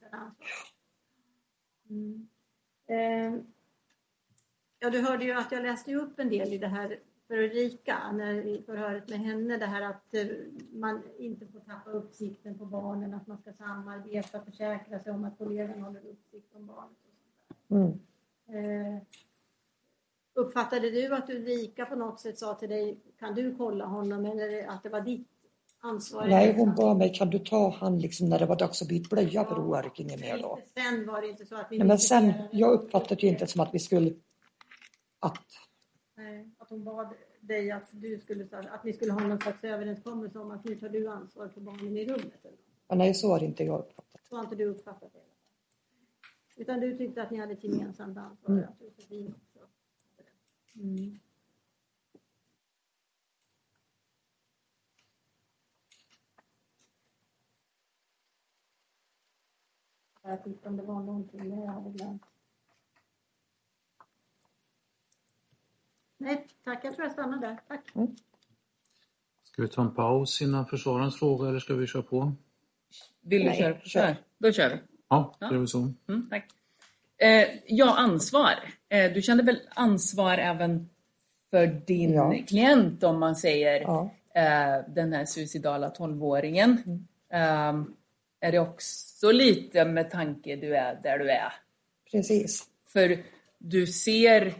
[1.89, 2.27] Mm.
[2.87, 3.41] Eh,
[4.79, 8.11] ja, du hörde ju att jag läste upp en del i det här för Ulrika,
[8.11, 10.25] när vi förhöret med henne, det här att eh,
[10.73, 15.37] man inte får tappa uppsikten på barnen, att man ska samarbeta, försäkra sig om att
[15.37, 16.97] kollegan håller uppsikt om barnet.
[16.97, 17.15] Och
[17.69, 17.99] Mm.
[18.47, 19.01] Eh,
[20.33, 24.67] uppfattade du att Ulrika på något sätt sa till dig, kan du kolla honom, eller
[24.67, 25.27] att det var ditt
[25.79, 26.27] ansvar?
[26.27, 29.15] Nej, hon bad mig, kan du ta han liksom när det var dags att byta
[29.15, 30.59] blöja för Oa orkar inget mer då.
[30.73, 33.61] Sen var det inte så att vi Nej, men sen, jag uppfattade ju inte som
[33.61, 34.13] att vi skulle,
[35.19, 35.45] att,
[36.65, 40.51] att hon bad dig att, du skulle, att ni skulle ha någon slags överenskommelse om
[40.51, 42.45] att nu tar du ansvar för barnen i rummet.
[42.45, 42.97] Eller?
[42.97, 44.21] nej så har inte jag uppfattat.
[44.29, 46.61] Så har inte du uppfattat det.
[46.61, 48.49] Utan du tyckte att ni hade ett gemensamt ansvar.
[48.49, 48.63] Mm.
[48.69, 49.59] Att Josefin också
[50.17, 50.79] det.
[50.79, 51.19] Mm.
[60.23, 62.34] Jag tittade om det var någonting jag hade glömt.
[66.17, 66.79] Nej, tack.
[66.85, 67.57] Jag tror jag stannar där.
[67.67, 67.85] Tack.
[69.43, 72.33] Ska vi ta en paus innan försvararens fråga eller ska vi köra på?
[73.21, 73.79] Vill du Nej, köra?
[73.81, 74.15] kör.
[74.37, 74.75] Då kör vi.
[75.09, 75.47] Ja, Ja.
[75.49, 75.93] det är väl så.
[76.07, 76.45] Mm, tack.
[77.17, 78.53] Eh, ja, ansvar.
[78.89, 80.89] Eh, du kände väl ansvar även
[81.51, 82.33] för din Ja.
[82.47, 86.77] klient om man säger Ja, eh, den här suicidala tonåringen.
[86.85, 87.07] Mm.
[87.81, 87.85] Eh,
[88.39, 91.53] är det också lite med tanke du är där du är?
[92.11, 92.65] precis.
[92.87, 93.23] För
[93.57, 94.53] du ser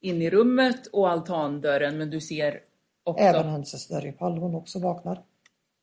[0.00, 2.62] in i rummet och altandörren men du ser
[3.04, 3.24] också...
[3.24, 5.22] Även hennes ifall hon också vaknar.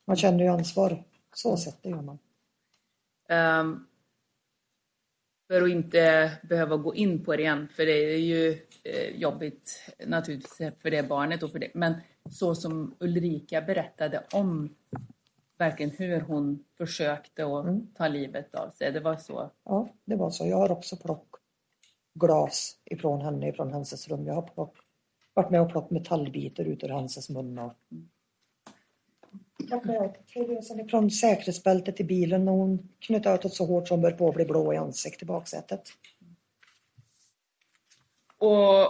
[0.08, 1.04] Man känner ju ansvar.
[1.36, 2.20] Så sett det gör man.
[3.30, 3.88] Ehm,
[5.48, 9.94] för att inte behöva gå in på det igen, för det är ju eh, jobbigt
[10.06, 11.72] naturligtvis för det barnet och för det.
[11.74, 11.94] Men
[12.32, 14.76] så som Ulrika berättade om
[15.58, 17.88] verkligen hur hon försökte att Mm.
[17.94, 18.92] ta livet av sig.
[18.92, 19.52] Det var så.
[19.64, 20.48] Ja, det var så.
[20.48, 21.28] Jag har också plock
[22.20, 24.26] glas ifrån henne, ifrån hennes rum.
[24.28, 24.76] Jag har plock,
[25.34, 27.60] varit med och plockat metallbitar ut ur hennes mun.
[27.60, 27.74] Och...
[29.58, 34.12] Jag med från säkerhetsbältet i bilen och hon knöt åt det så hårt som bör
[34.12, 35.82] på att bli blå i ansiktet i baksätet.
[38.38, 38.86] Och,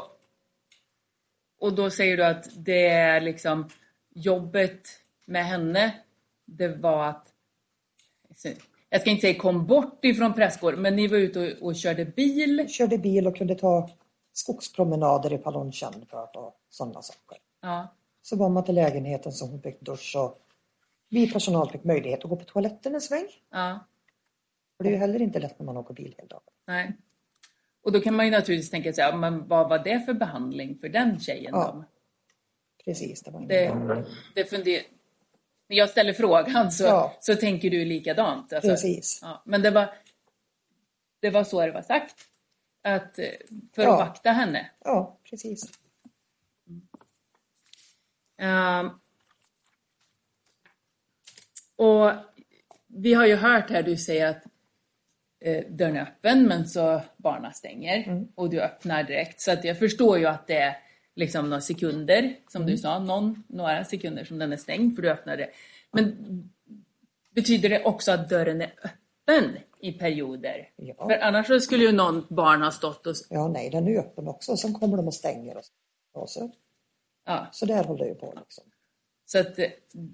[1.59, 3.69] och då säger du att det är liksom
[4.09, 4.81] jobbet
[5.25, 5.95] med henne,
[6.45, 7.33] det var att
[8.89, 12.05] jag ska inte säga kom bort ifrån prästgården, men ni var ute och, och körde
[12.05, 12.65] bil.
[12.69, 13.89] Körde bil och kunde ta
[14.33, 15.51] skogspromenader för
[16.33, 17.37] det och sådana saker.
[17.61, 17.87] Ja.
[18.21, 20.39] Så var man till lägenheten så hon fick dusch och
[21.09, 23.27] vi personal fick möjlighet att gå på toaletten en sväng.
[23.51, 23.79] Ja,
[24.77, 26.41] För det är ju heller inte lätt när man åker bil hela dagen.
[26.67, 26.97] nej.
[27.83, 30.77] Och då kan man ju naturligtvis tänka sig, ja, men vad var det för behandling
[30.79, 31.71] för den tjejen Ja.
[31.75, 31.83] då?
[32.85, 34.81] Precis, det var ingen Det, det funder...
[35.69, 37.17] När jag ställer frågan så, Ja.
[37.19, 38.53] så tänker du likadant.
[38.53, 39.19] Alltså, Precis.
[39.21, 39.93] Ja, men det var,
[41.19, 42.15] det var så det var sagt.
[42.83, 43.25] Att, eh,
[43.75, 43.93] för Ja.
[44.01, 44.71] att vakta henne.
[44.83, 45.63] Ja, precis.
[48.37, 48.89] Ehm,
[51.75, 52.11] och
[52.87, 54.43] vi har ju hört här du säger att
[55.39, 58.27] eh, dörren är öppen men så barna stänger Mm.
[58.35, 59.41] och du öppnar direkt.
[59.41, 60.75] Så att jag förstår ju att det
[61.17, 62.71] liksom några sekunder, som Mm.
[62.71, 65.49] du sa, någon, några sekunder som den är stängd för du öppnade.
[65.91, 66.15] Men
[67.35, 70.69] betyder det också att dörren är öppen i perioder?
[70.75, 71.07] Ja.
[71.07, 73.15] För annars skulle ju någon barn ha stått och...
[73.29, 74.57] Ja, nej, den är öppen också.
[74.57, 75.57] Sen kommer de och stänger.
[76.13, 76.51] Och så.
[77.25, 78.33] Ja, så där håller det ju på.
[78.39, 78.63] Liksom.
[79.25, 79.65] så att eh,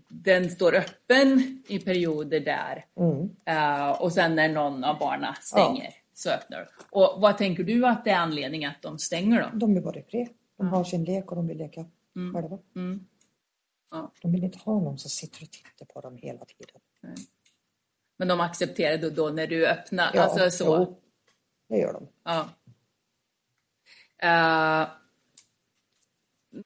[0.10, 2.86] den står öppen i perioder där.
[3.00, 3.30] Mm.
[3.46, 6.66] Eh, och sen när någon av barnen stänger så öppnar du.
[6.90, 9.58] Och vad tänker du att det är anledningen att de stänger då?
[9.58, 10.28] De är bara i fred.
[10.64, 11.86] De har sin lek och de vill leka
[12.34, 12.60] själva.
[12.76, 13.06] Mm.
[13.92, 14.12] Ja.
[14.22, 16.82] De vill inte ha någon som sitter och tittar på dem hela tiden.
[18.18, 20.12] Men de accepterar då, då när du öppnar?
[20.14, 20.78] Ja, alltså så?
[20.78, 21.00] jo.
[21.68, 22.08] Det gör de.
[22.24, 22.50] Ja.
[24.18, 24.90] Eh,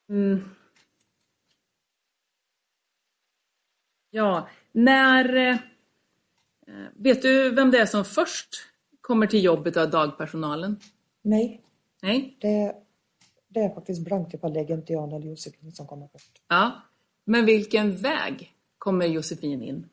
[0.08, 0.48] mm.
[4.10, 5.36] Ja, när...
[5.36, 5.56] eh,
[6.94, 8.48] vet du vem det är som först
[9.00, 10.80] kommer till jobbet av dagpersonalen?
[11.22, 11.62] Nej,
[12.02, 12.36] Nej?
[12.40, 12.74] det,
[13.58, 14.04] det är faktiskt
[14.52, 16.42] det är Gentiana eller Josefin som kommer först.
[16.48, 16.82] Ja.
[17.24, 19.88] Men vilken väg kommer Josefin in?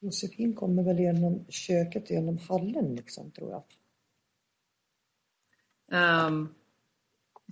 [0.00, 3.62] Josefin kommer väl genom köket, genom hallen liksom, tror jag.
[5.92, 6.54] Ehm,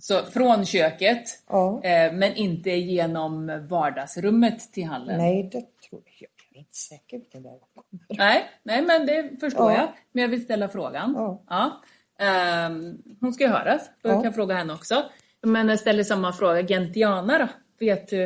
[0.01, 1.83] så från köket, Ja.
[1.83, 5.17] eh, men inte genom vardagsrummet till hallen?
[5.17, 6.29] Nej, det tror jag.
[6.57, 8.05] Är inte säker vilken väg hon kommer.
[8.17, 9.77] Nej, nej men det förstår Ja.
[9.77, 9.89] jag.
[10.11, 11.13] Men jag vill ställa frågan.
[11.49, 11.81] Ja.
[12.19, 14.21] Ehm, hon ska ju höras, så jag Ja.
[14.21, 15.03] kan fråga henne också.
[15.41, 16.67] Men jag ställer samma fråga.
[16.67, 17.47] Gentiana då?
[17.79, 18.23] Vet du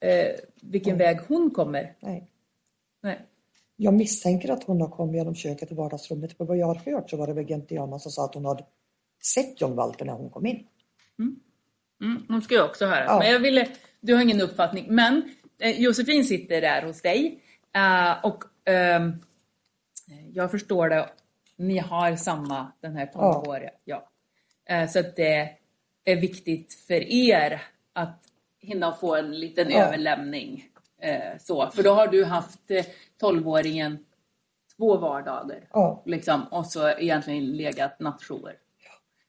[0.00, 1.96] eh, vilken väg hon kommer?
[2.00, 2.30] Nej.
[3.02, 3.26] Nej.
[3.76, 6.36] Jag misstänker att hon har kommit genom köket och vardagsrummet.
[6.36, 8.64] För vad jag har hört så var det väl Gentiana som sa att hon hade
[9.22, 10.66] sett John Walter när hon kom in.
[12.00, 13.06] Mm, hon ska ju också höras.
[13.08, 13.18] Ja.
[13.18, 13.68] Men jag ville,
[14.00, 14.86] du har ingen uppfattning.
[14.88, 17.42] Men Josefin sitter där hos dig.
[17.74, 19.12] eh, och ehm,
[20.32, 21.08] jag förstår det.
[21.56, 23.70] Ni har samma, den här 12-åriga.
[23.84, 24.08] Ja.
[24.68, 25.56] Eh, så att det
[26.04, 28.22] är viktigt för er att
[28.58, 29.78] hinna få en liten Ja.
[29.86, 30.64] överlämning.
[31.02, 31.70] Eh, så.
[31.70, 32.84] För då har du haft eh,
[33.22, 33.98] 12-åringen
[34.76, 35.68] två vardagar.
[35.72, 36.02] Ja.
[36.06, 38.52] Liksom, och så egentligen legat nattjour.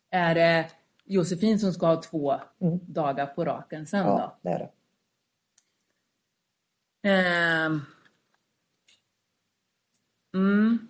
[0.09, 0.65] Är det
[1.05, 2.79] Josefin som ska ha två Mm.
[2.87, 4.69] dagar på raken sen Ja, det är det.
[7.03, 7.81] Ehm.
[10.33, 10.87] Mm.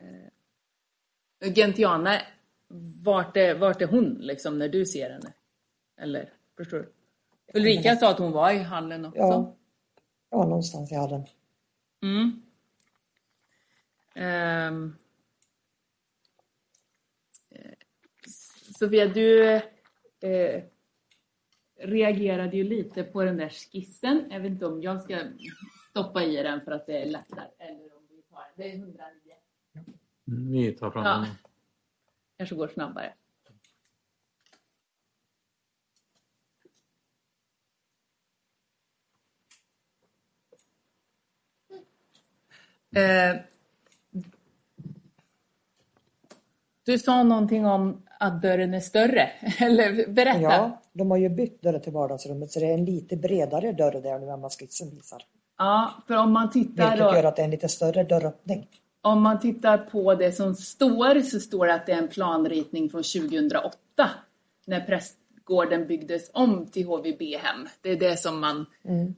[0.00, 2.20] Eh, Gentiana,
[3.04, 5.32] vart är, vart är hon liksom när du ser henne?
[5.96, 6.92] Eller, förstår du?
[7.54, 9.18] Ulrika sa att hon var i hallen också.
[9.18, 9.56] Ja.
[10.30, 11.26] Ja, någonstans i hallen.
[12.02, 12.42] Mm.
[14.14, 14.72] Eh,
[18.78, 19.44] Sofia, du
[20.20, 20.64] eh,
[21.82, 24.26] reagerade ju lite på den där skissen.
[24.30, 25.18] Jag vet inte om jag ska
[25.90, 27.48] stoppa i den för att det är lättare.
[27.58, 28.56] Eller om vi tar den.
[28.56, 29.00] Det är 109.
[30.24, 31.10] Ni tar fram Ja.
[31.16, 31.26] den.
[32.36, 33.14] Kanske går snabbare.
[42.96, 43.36] Eh,
[46.84, 49.30] du sa någonting om att dörren är större.
[49.58, 50.40] Eller berätta.
[50.40, 54.00] Ja, de har ju bytt dörr till vardagsrummet så det är en lite bredare dörr
[54.02, 55.22] där nu än vad skissen visar.
[55.58, 58.66] Ja, för om man tittar Vilket gör att det är en lite större dörröppning.
[59.02, 62.90] om man tittar på det som står så står det att det är en planritning
[62.90, 63.76] från 2008
[64.66, 67.68] när prästgården byggdes om till HVB-hem.
[67.80, 68.66] Det är det som man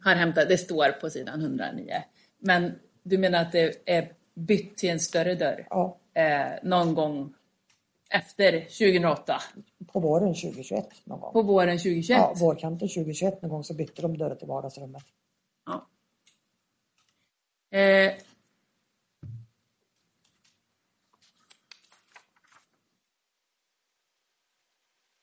[0.02, 1.92] har hämtat, det står på sidan 109.
[2.38, 7.34] Men du menar att det är bytt till en större dörr Ja, eh, någon gång
[8.14, 9.40] efter 2008,
[9.92, 11.32] på våren 2021 någon gång.
[11.32, 12.18] på våren 2021?
[12.18, 15.02] Ja, vårkanten 2021 någon gång så bytte de dörr till vardagsrummet.
[15.66, 15.88] Ja.
[17.78, 18.12] Eh.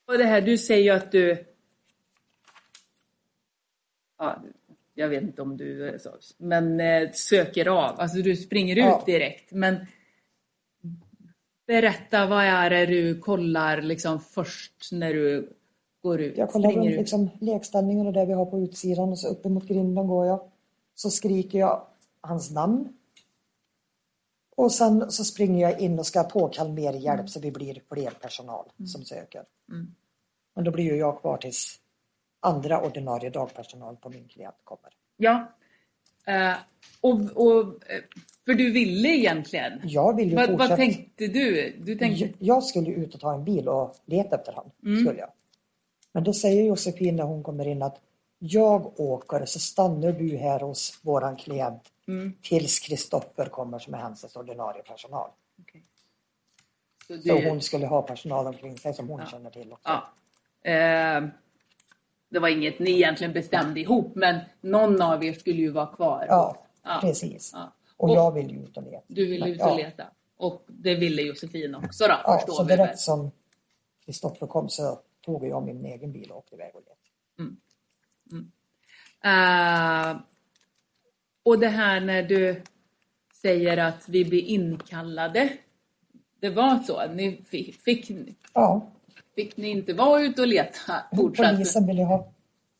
[0.06, 1.46] Och det här, du säger ju att du...
[4.18, 4.42] Ja,
[4.94, 5.98] jag vet inte om du
[6.38, 9.02] men eh, söker av, alltså du springer ut Ja.
[9.06, 9.52] direkt.
[9.52, 9.86] Men
[11.66, 15.52] berätta, vad är det du kollar liksom först när du
[16.02, 16.36] går ut?
[16.36, 20.06] Jag kollar runt liksom lekställningen och det vi har på utsidan och så uppemot grinden
[20.06, 20.50] går jag.
[20.94, 21.86] Så skriker jag
[22.20, 22.88] hans namn.
[24.56, 28.10] Och sen så springer jag in och ska påkalla mer hjälp så vi blir fler
[28.10, 29.44] personal som söker.
[29.68, 29.94] Mm.
[30.54, 31.80] Men då blir ju jag kvar tills
[32.40, 34.90] andra ordinarie dagpersonal på min klient kommer.
[35.16, 35.52] Ja.
[36.26, 36.54] Eh,
[37.00, 37.60] och, och,
[37.90, 38.00] eh,
[38.44, 39.80] för du ville egentligen.
[39.84, 40.68] Jag vill ju Vad, fortsätta.
[40.68, 41.76] vad tänkte du?
[41.80, 42.24] Du tänkte...
[42.24, 44.70] Jag- Jag skulle ut och ta en bil och leta efter honom.
[45.00, 45.30] Skulle jag.
[46.12, 48.00] Men då säger Josefin när hon kommer in att
[48.38, 51.82] jag åker så stannar du här hos våran klient
[52.42, 55.30] tills Kristoffer kommer som är hans ordinarie personal.
[55.62, 55.82] Okej.
[57.06, 59.26] Så, Så du, hon skulle ha personal omkring sig som hon Ja.
[59.26, 59.88] känner till också.
[60.62, 60.70] ja.
[60.70, 61.24] Eh,
[62.32, 66.26] det var inget ni egentligen bestämde ihop, men någon av er skulle ju vara kvar.
[66.28, 66.98] Ja, Ja.
[67.00, 67.50] precis.
[67.54, 67.72] Ja.
[67.96, 69.04] Och, Och- jag vill ju ut och leta.
[69.08, 70.04] Du ville ut och leta.
[70.36, 73.30] Och det ville Josefin också då, Ja, förstår så vi direkt som
[74.04, 76.98] Kristoffer kom så tog jag min egen bil och åkte iväg och letade.
[79.24, 80.16] Eh,
[81.42, 82.62] och det här när du
[83.42, 85.52] säger att vi blir inkallade.
[86.40, 87.06] Det var så?
[87.12, 88.10] Ni fick, fick,
[88.54, 88.90] Ja,
[89.34, 91.50] fick ni inte vara ute och leta fortsatt?
[91.50, 92.32] polisen ville ha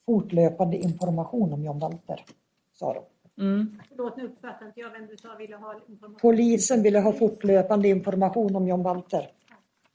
[0.06, 2.24] fortlöpande information om John Walter,
[2.72, 3.02] sa de.
[3.42, 3.80] Mm.
[3.88, 6.20] Förlåt, nu uppfattade inte jag vem du sa ville ha information.
[6.20, 9.30] Polisen ville ha fortlöpande information om John Walter.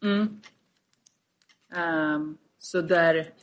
[0.04, 0.42] Mm.
[1.76, 3.34] Ehm, så där,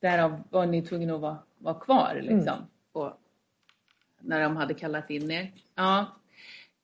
[0.00, 2.66] därav var ni tvungna att vara, vara kvar liksom.
[2.92, 3.16] På,
[4.20, 5.52] när de hade kallat in er.
[5.74, 6.06] Ja.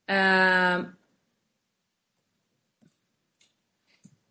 [0.06, 0.86] Ehm.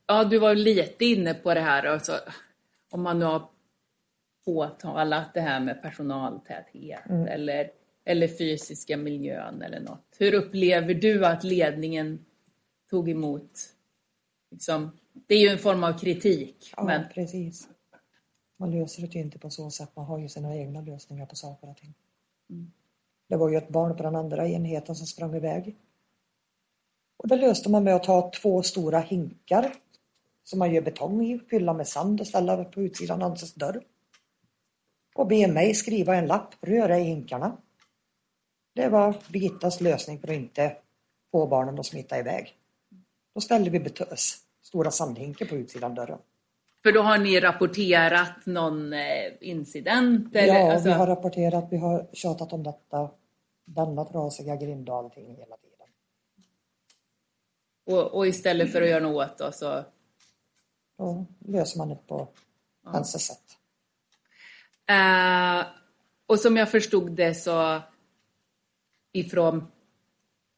[0.10, 1.84] Ja, du var lite inne på det här.
[1.84, 2.20] Alltså,
[2.89, 3.49] om man nu har
[4.45, 7.72] påtalat det här med personaltäthet eller,
[8.05, 10.16] eller fysiska miljön eller något.
[10.20, 12.26] Hur upplever du att ledningen
[12.89, 13.51] tog emot
[14.51, 16.74] liksom, det är ju en form av kritik.
[16.78, 17.68] Ja, men, precis.
[18.57, 19.89] Man löser det ju inte på så sätt.
[19.95, 21.93] Man har ju sina egna lösningar på saker och ting.
[23.28, 25.76] Det var ju ett barn på den andra enheten som sprang iväg.
[27.18, 29.74] Och det löste man med att ta två stora hinkar
[30.49, 33.81] som man gör betong i, fylla med sand och ställa på utsidan av hans dörr.
[35.15, 37.57] Och be mig skriva en lapp, röra i hinkarna.
[38.75, 40.77] Det var Birgittas lösning för att inte
[41.31, 42.57] få barnen att smita iväg.
[43.35, 46.19] Då ställde vi betös, stora sandhinkar på utsidan dörren.
[46.83, 50.35] för då har ni rapporterat någon eh, incident?
[50.35, 53.11] Eller, ja, alltså, vi har rapporterat, vi har tjatat om detta,
[53.65, 55.87] denna trasiga grind och allting hela tiden.
[57.85, 59.83] och, och istället för att göra något åt då, så...
[60.99, 62.27] Då löser man det på
[62.83, 63.57] hans sätt.
[64.89, 65.67] Eh,
[66.25, 67.81] och som jag förstod det så
[69.11, 69.67] ifrån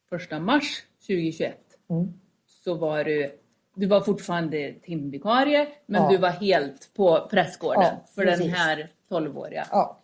[0.08, 1.58] första mars 2021
[1.90, 2.12] Mm.
[2.46, 3.38] så var du,
[3.74, 6.08] du var fortfarande timvikarie men Ja.
[6.10, 8.54] du var helt på prästgården Ja, för den precis.
[8.54, 9.66] här 12-åriga.
[9.70, 10.02] Ja.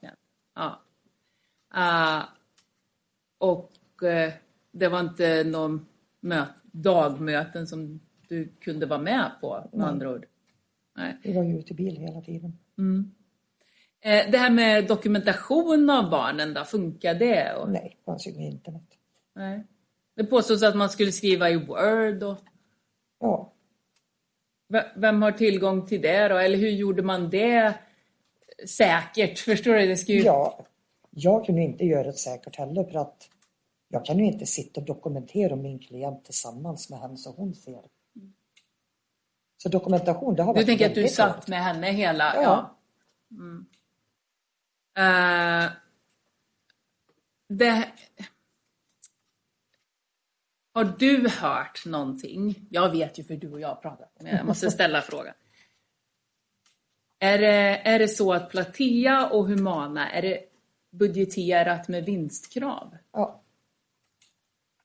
[0.54, 0.80] Ja.
[1.74, 2.24] Eh,
[3.38, 4.32] och eh,
[4.72, 5.86] det var inte någon
[6.20, 10.26] mö- dagmöten som du kunde vara med på med andra ord?
[10.96, 11.16] Nej.
[11.22, 12.58] Vi var ju ute i bil hela tiden.
[14.00, 17.54] Eh, Det här med dokumentation av barnen då, funkar det?
[17.54, 18.82] Och, Nej, det fanns ju inget internet.
[19.34, 19.66] nej.
[20.16, 22.22] Det påstås att man skulle skriva i Word.
[22.22, 22.38] Och,
[23.20, 23.52] Ja,
[24.68, 26.36] v- vem har tillgång till det då?
[26.36, 27.74] Eller hur gjorde man det
[28.68, 29.38] säkert?
[29.44, 29.86] Förstår du?
[29.86, 30.20] Det ska ju...
[30.22, 30.66] ja,
[31.10, 33.28] jag kunde inte göra det säkert heller för att
[33.88, 37.80] jag kan ju inte sitta och dokumentera min klient tillsammans med henne så hon ser.
[39.62, 42.34] Så dokumentation, det har Du varit tänker att du satt med henne hela...
[42.34, 42.42] Ja.
[42.42, 42.78] Ja.
[43.30, 43.66] Mm.
[44.98, 45.70] Eh,
[47.48, 47.88] det...
[50.74, 52.66] Har du hört någonting?
[52.70, 55.34] Jag vet ju för du och jag har pratat, men jag måste ställa frågan.
[57.18, 60.44] Är det, är det så att Platea och Humana, är det
[60.90, 62.96] budgeterat med vinstkrav?
[63.12, 63.42] Ja,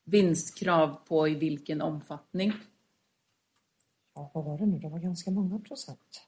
[0.05, 2.53] Vinstkrav på i vilken omfattning?
[4.15, 4.79] Ja, vad var det nu?
[4.79, 6.21] Det var ganska många procent.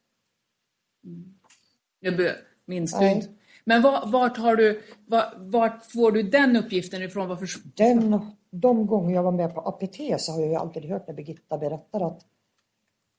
[2.01, 3.27] Det be- minns du inte.
[3.65, 7.27] Men var, vart, har du, var, vart får du den uppgiften ifrån?
[7.27, 8.19] Varför, Den,
[8.49, 11.57] de gånger jag var med på APT så har jag ju alltid hört när Birgitta
[11.57, 12.25] berättar att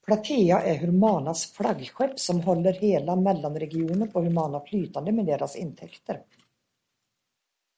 [0.07, 6.23] Platea är Humanas flaggskepp som håller hela mellanregionen på Humana flytande med deras intäkter.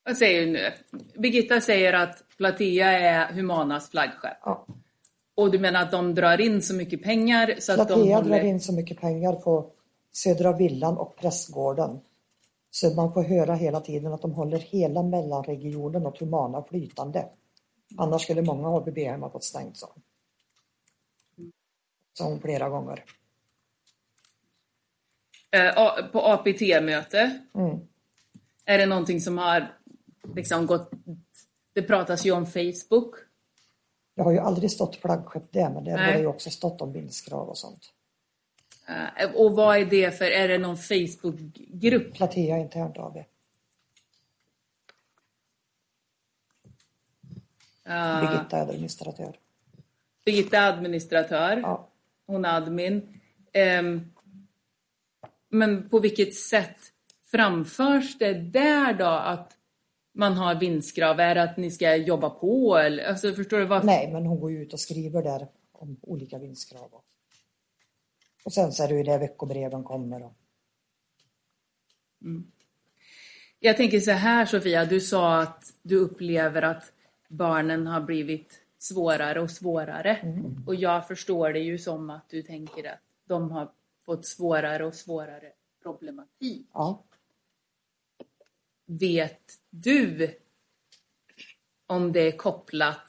[0.04, 0.72] Vad säger du nu?
[1.18, 4.38] Birgitta säger att Platea är Humanas flaggskepp.
[4.44, 4.66] Ja,
[5.38, 8.30] Och du menar att de drar in så mycket pengar så att de Platea håller...
[8.30, 9.70] drar in så mycket pengar på
[10.12, 12.00] Södra Villan och Prästgården.
[12.70, 17.28] Så man får höra hela tiden att de håller hela mellanregionen och Humana flytande.
[17.96, 19.92] Annars skulle många HVB-hem ha fått stängt, sa
[22.18, 22.40] hon.
[22.40, 23.04] Flera gånger.
[25.50, 27.78] Eh, på APT-möte, Mm.
[28.64, 29.74] är det någonting som har
[30.34, 30.90] liksom gått...
[31.72, 33.27] Det pratas ju om Facebook.
[34.18, 37.48] Det har ju aldrig stått flaggskepp där, men det har ju också stått om vinstkrav
[37.48, 37.92] och sånt.
[38.88, 40.24] Eh, Och vad är det för...
[40.24, 42.14] Är det någon Facebook-grupp?
[42.14, 43.16] Platea internt AB.
[43.16, 43.24] Eh,
[48.20, 49.36] Birgitta är administratör.
[50.24, 51.56] Birgitta är administratör.
[51.56, 51.88] Ja.
[52.26, 53.20] Hon är admin.
[53.52, 54.12] Ehm,
[55.48, 56.78] men på vilket sätt
[57.30, 59.56] framförs det där då att
[60.18, 61.20] man har vinstkrav?
[61.20, 62.76] Är det att ni ska jobba på?
[62.76, 63.86] Eller, alltså, förstår du varför?
[63.86, 66.90] Nej, men hon går ut och skriver där om olika vinstkrav.
[68.44, 70.22] Och, sen så är det ju det veckobreven kommer.
[70.22, 70.32] Och,
[73.58, 76.92] Jag tänker så här Sofia, du sa att du upplever att
[77.28, 80.42] barnen har blivit svårare och svårare.
[80.66, 83.70] Och jag förstår det ju som att du tänker att de har
[84.06, 85.52] fått svårare och svårare
[85.82, 86.66] problematik.
[86.74, 87.04] ja,
[88.90, 90.30] Vet du
[91.86, 93.00] om det är kopplat,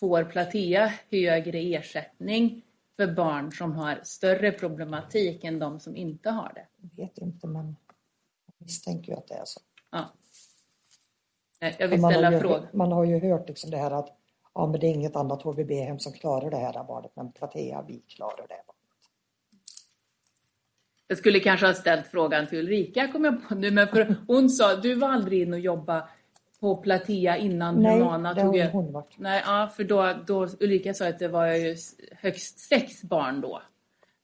[0.00, 2.62] får Platea högre ersättning
[2.96, 6.66] för barn som har större problematik än de som inte har det?
[6.76, 7.76] jag vet inte men
[8.46, 9.60] jag misstänker ju att det är så.
[9.90, 10.12] Ja.
[11.78, 12.68] Jag vill man, ställa har en ju, fråga.
[12.72, 14.16] man har ju hört liksom det här att
[14.54, 18.00] ja, men det är inget annat HVB-hem som klarar det här barnet men Platea, vi
[18.00, 18.73] klarar det.
[21.06, 24.50] Jag skulle kanske ha ställt frågan till Ulrika, kom jag på nu, men för hon
[24.50, 26.08] sa, du var aldrig in och jobba
[26.60, 28.70] på Platea innan Nej, Humana tog har över.
[28.72, 29.18] hon varit.
[29.18, 31.76] Nej, ja, för då, då Ulrika sa att det var ju
[32.12, 33.62] högst sex barn då.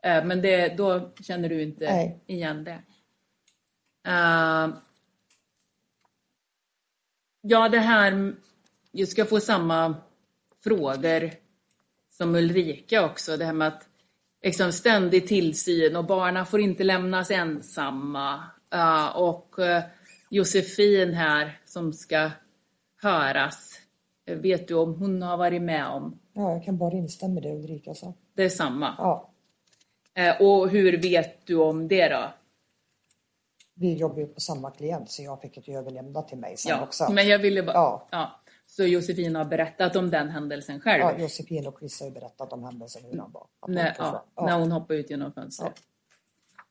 [0.03, 2.21] Eh, Men det, då känner du inte Nej.
[2.27, 2.83] igen det.
[4.07, 4.69] Eh,
[7.41, 8.35] ja, det här,
[8.93, 9.95] jag ska få samma
[10.65, 11.31] frågor
[12.11, 13.37] som Ulrika också.
[13.37, 13.89] Det här med att
[14.43, 18.45] liksom ständig tillsyn och barnen får inte lämnas ensamma.
[18.75, 19.83] Eh, och eh,
[20.31, 22.31] Josefin här som ska
[23.03, 23.71] höras.
[24.27, 27.53] Vet du om hon har varit med om Ja, jag kan bara instämma i det
[27.55, 28.15] Ulrika sa.
[28.35, 28.95] det är samma?
[28.99, 29.27] Ja,
[30.15, 32.33] Eh, Och hur vet du om det då?
[33.75, 36.83] vi jobbar ju på samma klient så jag fick ett överlämnat till mig sen Ja,
[36.83, 37.13] också.
[37.13, 37.75] men jag ville bara...
[37.75, 38.09] Ja.
[38.11, 38.40] Ja.
[38.71, 41.01] Så Josefin har berättat om den händelsen själv?
[41.01, 43.47] Ja, Josefin och Chris har ju berättat om händelsen hur han var.
[43.69, 44.21] När, försvann.
[44.37, 45.73] ja, när hon hoppade ut genom fönstret.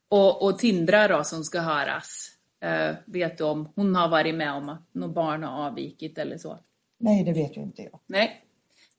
[0.09, 2.31] Och, och Tindra då som ska höras.
[2.59, 6.37] Eh, vet du om hon har varit med om att något barn har avvikit eller
[6.37, 6.59] så?
[6.97, 7.99] Nej, det vet ju inte jag.
[8.05, 8.45] Nej.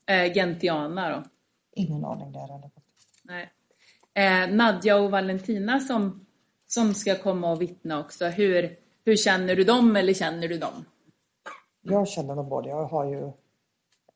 [0.07, 1.25] Eh, Gentiana då?
[1.73, 2.71] Ingen aning där eller.
[3.23, 3.51] Nej.
[4.15, 6.27] Eh, Nadja och Valentina som,
[6.67, 8.27] som ska komma och vittna också.
[8.27, 10.85] Hur, hur känner du dem eller känner du dem?
[11.93, 12.69] Jag känner nog både.
[12.69, 13.33] Jag har ju...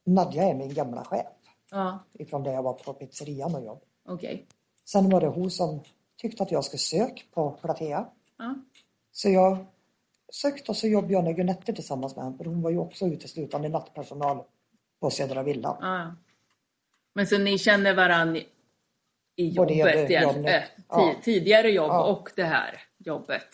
[0.06, 1.26] Nadja är min gamla chef
[1.70, 3.82] Ja, ifrån där jag var på pizzerian och jobb.
[4.08, 4.46] okej.
[4.84, 5.80] Sen var det hon som
[6.16, 8.06] tyckte att jag skulle söka på Platea.
[8.38, 8.54] Ja.
[9.12, 9.56] Så jag
[10.32, 12.36] sökte och så jobbade jag när Gunette tillsammans med henne.
[12.38, 14.42] För hon var ju också uteslutande nattpersonal
[15.00, 15.76] på Södra Villan.
[15.80, 16.14] Ja.
[17.12, 18.46] Men så ni känner varann i,
[19.48, 21.14] jobbet, jobb- igen, ja.
[21.22, 23.48] tidigare jobb och det här jobbet.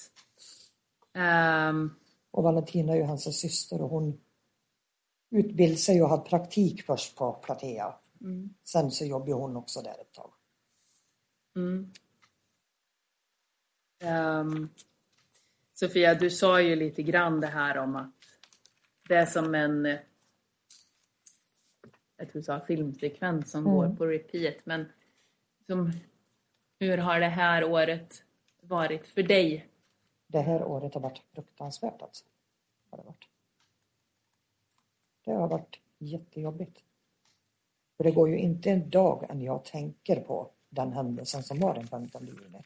[1.15, 1.91] Ehm,
[2.31, 4.21] Och Valentina är ju hans syster och hon
[5.31, 7.95] utbildade sig och hade praktik först på Platea.
[8.21, 8.55] Mm.
[8.65, 10.33] Sen så jobbade hon också där ett tag.
[11.57, 11.93] mm.
[14.03, 14.69] Ehm,
[15.73, 18.15] Sofia, du sa ju lite grann det här om att
[19.09, 19.85] det är som en
[22.17, 23.75] jag tror du sa filmsekvens som Mm.
[23.75, 24.93] går på repeat, men
[25.67, 25.93] som,
[26.79, 28.23] hur har det här året
[28.63, 29.70] varit för dig?
[30.31, 32.25] Det här året har varit fruktansvärt alltså.
[32.91, 33.29] Har det, varit.
[35.25, 36.79] det har varit jättejobbigt.
[37.97, 41.75] För det går ju inte en dag än jag tänker på den händelsen som var
[41.75, 42.63] den 15 juni.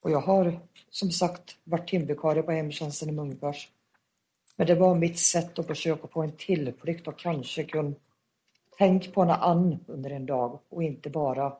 [0.00, 0.60] Och jag har
[0.90, 3.72] som sagt varit timvikarie på hemtjänsten i Munkfors.
[4.56, 7.94] Men det var mitt sätt att försöka få en tillflykt och kanske kunna
[8.78, 11.56] tänka på något annat under en dag och inte bara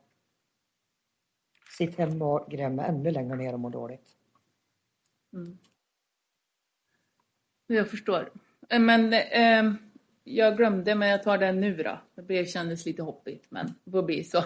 [1.78, 4.16] sitta hemma och gräma ännu längre ner och må dåligt.
[7.66, 8.30] Jag förstår.
[8.80, 9.74] Men eh,
[10.24, 12.00] jag glömde, men jag tar den nu då.
[12.22, 14.44] Det kändes lite hoppigt, men får bli så.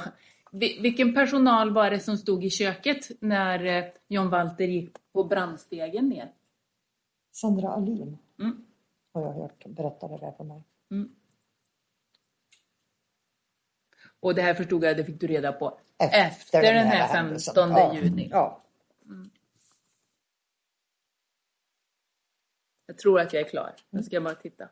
[0.52, 5.24] Vi- Vilken personal var det som stod i köket när eh, John Walter gick på
[5.24, 6.32] brandstegen ner?
[7.32, 8.64] Sandra Alin Mm.
[9.12, 10.62] har jag hört berätta det där för mig.
[14.20, 16.96] Och det här förstod jag, det fick du reda på Efter efter, den den här
[16.96, 17.54] här 15 händelsen.
[17.56, 17.94] Ja.
[17.94, 18.28] juni.
[18.32, 18.64] Ja,
[22.86, 23.74] Jag tror att jag är klar.
[23.90, 24.68] Nu ska jag bara titta.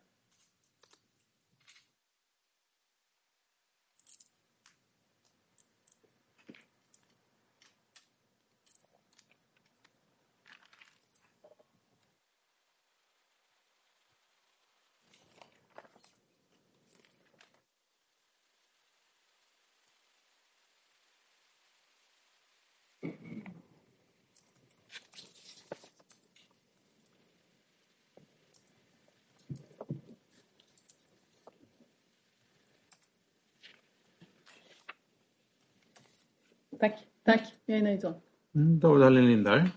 [37.24, 38.14] Tack, är nöjd så.
[38.54, 39.68] Mm, David Hallin Lindberg.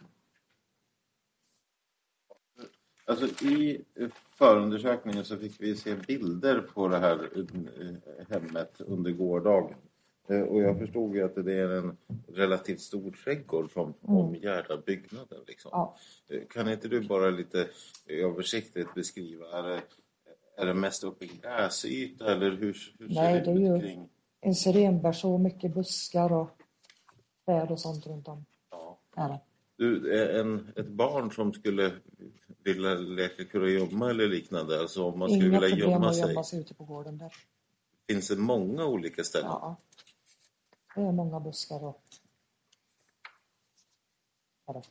[3.07, 3.81] Alltså, I
[4.37, 9.75] förundersökningen så fick vi se bilder på det här eh, hemmet under gårdagen.
[10.29, 15.39] Eh, Och jag förstod ju att det är en relativt stor trädgård som omgärdar byggnaden.
[15.47, 15.69] Liksom.
[15.73, 15.97] Ja.
[16.29, 17.67] Eh, Kan inte du bara lite
[18.07, 19.45] översiktligt beskriva?
[19.59, 19.81] Är det,
[20.57, 22.57] är det mest uppe i gräsyta eller hur,
[22.99, 24.09] hur ser Nej, det det är ut ju- kring?
[24.41, 26.49] En syrenbärs mycket buskar och
[27.45, 28.45] träd och sånt runt om.
[28.71, 28.99] Ja.
[29.15, 29.39] Är det.
[29.77, 31.93] Du, en, ett barn som skulle
[32.63, 36.27] vilja leka kurragömma eller liknande, alltså om man skulle Inga vilja problem gömma att sig,
[36.27, 37.33] gömma sig ute på gården där.
[38.07, 39.49] finns det många olika ställen?
[39.49, 39.75] Ja.
[40.95, 42.03] Det är många buskar och...
[44.67, 44.81] Är det.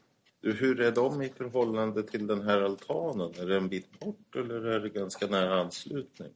[0.40, 3.32] Du, hur är de i förhållande till den här altanen?
[3.38, 6.32] Är det en bit bort eller är det ganska nära anslutning?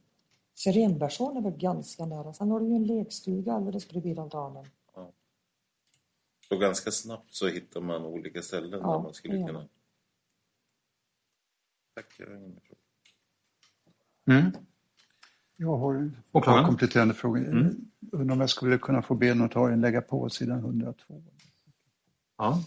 [0.53, 2.33] Syrenbärsån är väl ganska nära.
[2.33, 4.65] Sen har du ju en lekstuga alldeles bredvid altanen.
[6.49, 9.67] Så ganska snabbt så hittar man olika ställen Ja, där man skulle kunna...
[11.95, 12.79] Tack, jag har ingen fråga.
[14.39, 14.51] Mm.
[15.55, 16.65] Jag har ett Åklagaren?
[16.65, 17.47] kompletterande frågor.
[17.47, 17.91] Mm.
[18.11, 21.23] Undrar om jag skulle kunna få be notarien lägga på sidan 102.
[22.37, 22.63] Ja.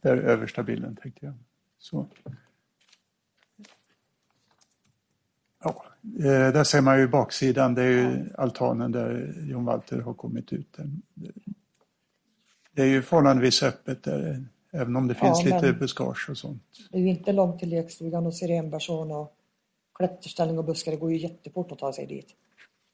[0.00, 1.34] Där översta bilden tänkte jag.
[1.78, 2.08] Så.
[5.62, 5.84] Ja,
[6.18, 10.52] eh, där ser man ju baksidan, det är ju altanen där John Walter har kommit
[10.52, 10.76] ut.
[12.72, 16.38] Det är ju förhållandevis öppet där, även om det Ja, finns lite men- buskage och
[16.38, 16.62] sånt.
[16.90, 19.36] Det är ju inte långt till lekstugan och syrenbärsån och
[19.94, 20.90] klätterställning och buskar.
[20.92, 22.26] Det går ju jättefort att ta sig dit.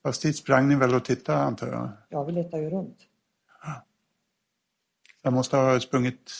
[0.02, 1.90] Fast dit sprang ni väl och tittade antar jag?
[2.08, 2.98] Ja, vi letar ju runt.
[5.22, 6.30] Jag måste ha sprungit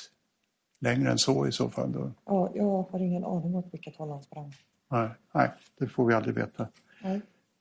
[0.80, 1.92] längre än så i så fall.
[1.92, 2.12] Då.
[2.24, 4.54] Ja, jag har ingen aning åt vilket håll han sprang.
[4.90, 6.68] Nej, nej, det får vi aldrig veta.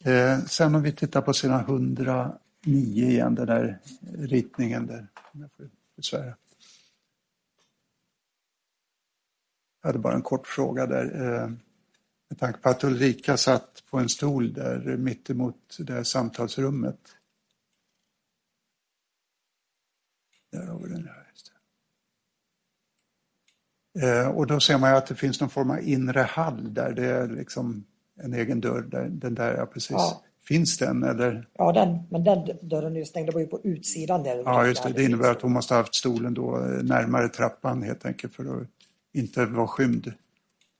[0.03, 2.39] Eh, sen om vi tittar på sidan 109
[3.09, 3.79] igen, den där
[4.17, 5.07] ritningen där.
[5.31, 6.35] Jag får besvära.
[9.81, 11.05] Jag hade bara en kort fråga där.
[11.05, 11.49] Eh,
[12.29, 16.99] med tanke på att Ulrika satt på en stol där mittemot det här samtalsrummet.
[20.51, 21.24] Där har vi den här.
[24.01, 26.93] Eh, och då ser man att det finns någon form av inre hall där.
[26.93, 27.83] Det är liksom
[28.23, 28.81] en egen dörr.
[28.81, 29.91] Där, den där, ja precis.
[29.91, 30.21] Ja.
[30.47, 31.47] Finns den eller?
[31.53, 33.27] Ja, den, men den dörren är ju stängd.
[33.27, 34.37] Det var ju på utsidan där.
[34.45, 34.93] Ja, just det.
[34.93, 38.43] Det innebär att hon måste ha haft stolen då eh, närmare trappan helt enkelt för
[38.43, 38.67] att
[39.13, 40.13] inte vara skymd.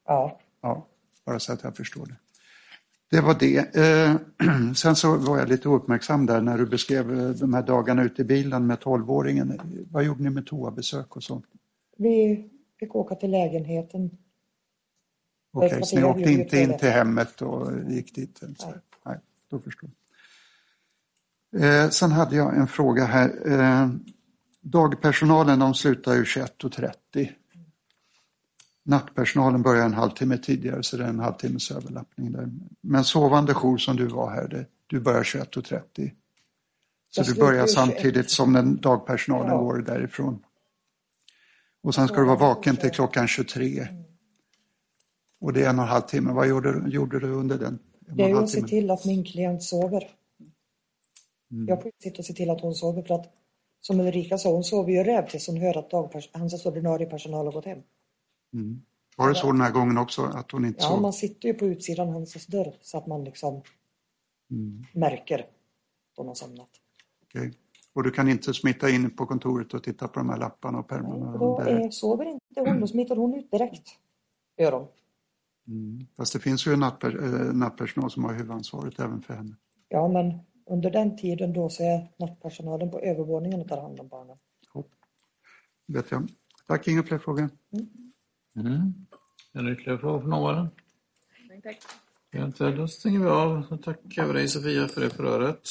[0.07, 0.85] Ja, Ja,
[1.25, 2.15] bara så att jag förstår det.
[3.09, 3.75] Det var det.
[3.75, 4.15] Eh,
[4.75, 8.25] sen så var jag lite uppmärksam där när du beskrev de här dagarna ute i
[8.25, 9.59] bilen med 12-åringen.
[9.91, 11.45] Vad gjorde ni med toabesök och sånt?
[11.97, 12.49] vi
[12.85, 14.17] fick åka till lägenheten.
[15.53, 18.39] Okej, kvarter så ni åkte inte in till hemmet och gick dit?
[18.41, 18.73] Nej.
[19.05, 19.17] Nej,
[19.49, 19.89] då förstår.
[21.57, 23.51] Eh, sen hade jag en fråga här.
[23.51, 23.89] Eh,
[24.61, 27.29] dagpersonalen de slutar ju 21.30.
[28.83, 32.51] Nattpersonalen börjar en halvtimme tidigare så det är en halvtimmes överlappning där.
[32.81, 36.11] Men sovande jour som du var här, det, du börjar 21.30.
[37.09, 37.71] Så Jag du börjar ju 21.
[37.71, 39.57] samtidigt som den dagpersonalen Ja.
[39.57, 40.43] går därifrån.
[41.85, 43.87] Och sen ska du vara vaken till klockan 23.
[45.39, 46.33] Och det är en och en halv timme.
[46.33, 47.79] Vad gjorde, du- gjorde du under den?
[47.99, 50.11] Det och är att se till att min klient sover.
[51.51, 51.67] Mm.
[51.67, 53.33] Jag får sitta och se till att hon sover för att
[53.81, 57.45] som Ulrika sa, hon sover ju räv tills hon hör att dagpers- hans ordinarie personal
[57.45, 57.79] har gått hem.
[58.53, 58.81] Mm.
[59.17, 61.01] Var det så den här gången också, att hon inte Ja, sov?
[61.01, 63.61] man sitter ju på utsidan hans dörr så att man liksom
[64.51, 64.83] Mm.
[64.93, 65.47] märker att
[66.17, 66.69] hon har somnat.
[67.23, 67.53] Okej.
[67.95, 70.87] Och du kan inte smita in på kontoret och titta på de här lapparna och
[70.87, 71.31] pärmarna?
[71.31, 73.87] Och då är, sover inte hon, då smiter hon ut direkt.
[74.57, 74.87] Gör hon.
[75.67, 76.05] Mm.
[76.17, 79.55] Fast det finns ju en nattper, eh, nattpersonal som har huvudansvaret även för henne.
[79.89, 80.39] Ja, men
[80.69, 84.37] under den tiden då så är nattpersonalen på övervåningen och tar hand om barnen.
[85.87, 86.29] Vet jag.
[86.67, 87.49] Tack, inga fler frågor.
[88.55, 88.93] Mm.
[89.53, 90.69] Är det ytterligare frågor från någon?
[91.49, 91.77] Tack, tack.
[92.43, 93.63] Inte, då stänger vi av.
[93.69, 95.69] Så tackar vi dig Sofia för det förhöret.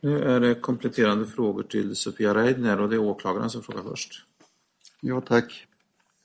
[0.00, 4.26] Nu är det kompletterande frågor till Sofia Reidner och det är åklagaren som frågar först.
[5.00, 5.66] Ja, tack.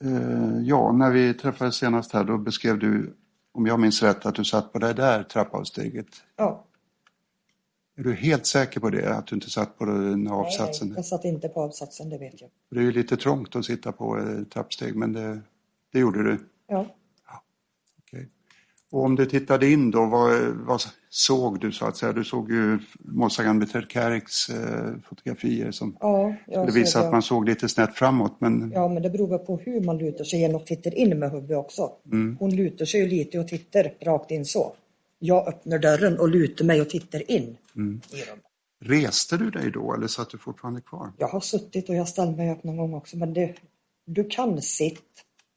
[0.04, 3.14] Eh, ja, när vi träffades senast här då beskrev du,
[3.52, 6.06] om jag minns rätt, att du satt på det där trappavsteget.
[6.36, 6.64] Ja,
[7.96, 10.88] Är du helt säker på det, att du inte satt på den avsatsen?
[10.88, 12.50] nej, jag satt inte på avsatsen, det vet jag.
[12.70, 15.40] Det är ju lite trångt att sitta på eh, trappsteg, men det,
[15.92, 16.38] det gjorde du.
[16.66, 16.86] Ja.
[18.90, 22.12] Och om du tittade in då, vad, vad såg du så att säga?
[22.12, 27.68] Du såg ju målsäganden Beterkäreks eh, fotografier som Ja, skulle visa att man såg lite
[27.68, 28.36] snett framåt.
[28.38, 31.30] Men Ja, men det beror på hur man lutar sig in och tittar in med
[31.30, 31.92] huvudet också.
[32.12, 32.36] Mm.
[32.40, 34.72] Hon lutar sig ju lite och tittar rakt in så.
[35.18, 38.00] Jag öppnar dörren och lutar mig och tittar in Mm.
[38.10, 38.22] i
[38.84, 41.12] reste du dig då eller satt du fortfarande kvar?
[41.18, 43.54] Jag har suttit och jag ställde mig upp någon gång också, men det,
[44.06, 45.02] du kan sitta,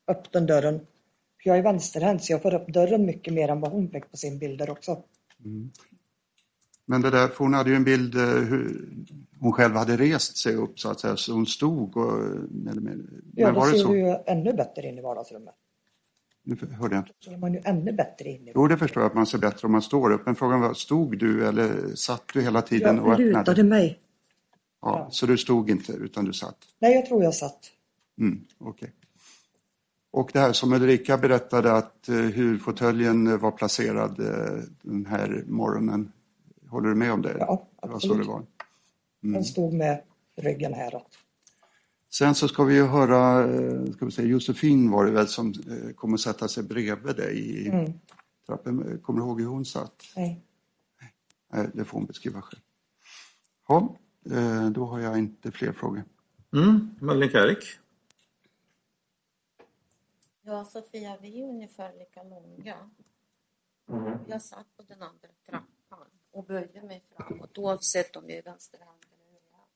[0.07, 0.79] öppna dörren.
[1.43, 4.17] Jag är vänsterhänt så jag får upp dörren mycket mer än vad hon fick på
[4.17, 5.03] sin bilder också.
[6.85, 8.89] Men det där, för hon hade ju en bild eh, hur
[9.39, 12.19] hon själv hade rest sig upp så att säga, så hon stod och...
[12.69, 13.91] Eller, men Ja, men då var det ser så?
[13.91, 15.53] du ju ännu bättre in i vardagsrummet.
[16.43, 17.13] Nu hörde jag inte.
[17.25, 19.37] Då ser man ju ännu bättre in i Jo, det förstår jag att man ser
[19.37, 20.25] bättre om man står upp.
[20.25, 23.63] Men frågan var, stod du eller satt du hela tiden och Jag lutade öppnade?
[23.63, 23.99] mig.
[24.81, 26.57] Ja, så du stod inte utan du satt?
[26.79, 27.71] Nej, jag tror jag satt.
[28.19, 28.91] Mm, okej.
[30.13, 35.43] Och det här som Ulrika berättade att eh, hur fåtöljen var placerad eh, den här
[35.47, 36.11] morgonen.
[36.69, 37.35] Håller du med om det?
[37.39, 38.27] Ja, Det var så absolut.
[38.27, 38.45] det var.
[39.21, 40.01] Den stod med
[40.35, 41.17] ryggen häråt.
[42.13, 45.47] Sen så ska vi ju höra, eh, ska vi säga, Josefin var det väl som
[45.69, 47.93] eh, kommer sätta sig bredvid dig i Mm.
[48.47, 48.99] trappen.
[49.03, 49.95] Kommer du ihåg hur hon satt?
[50.15, 50.41] Nej.
[51.53, 52.61] Nej, det får hon beskriva själv.
[53.67, 53.95] Ja,
[54.31, 56.03] eh, då har jag inte fler frågor.
[56.55, 56.89] Mm.
[57.01, 57.59] Madeleine Kärrik?
[60.45, 62.89] Ja, Sofia, vi är ungefär lika långa.
[64.27, 69.05] Jag satt på den andra trappan och böjde mig framåt oavsett om jag är vänsterhänt
[69.13, 69.71] eller högerhänt.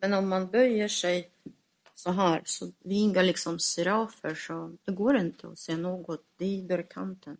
[0.00, 1.30] Men om man böjer sig
[1.94, 6.24] så här, så vi är inga liksom serafer så det går inte att se något.
[6.36, 7.36] Det är i dörrkanten.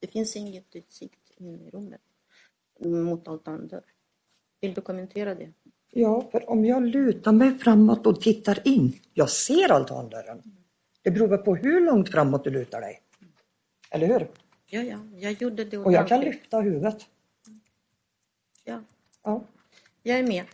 [0.00, 2.00] Det finns inget utsikt in i rummet
[2.80, 3.84] mot altandörr.
[4.60, 5.52] Vill du kommentera det?
[5.90, 10.59] Ja, för om jag lutar mig framåt och tittar in, jag ser altandörren.
[11.02, 13.02] Det beror på hur långt framåt du lutar dig.
[13.90, 14.30] Eller hur?
[14.66, 16.42] Ja, ja, jag gjorde det Och jag kan ordentligt.
[16.42, 17.06] lyfta huvudet.
[18.64, 18.82] Ja.
[19.22, 19.44] Ja.
[20.02, 20.44] Jag är med.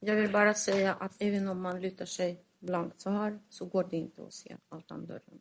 [0.00, 3.86] Jag vill bara säga att även om man lutar sig blankt så här så går
[3.90, 5.40] det inte att se altandörren.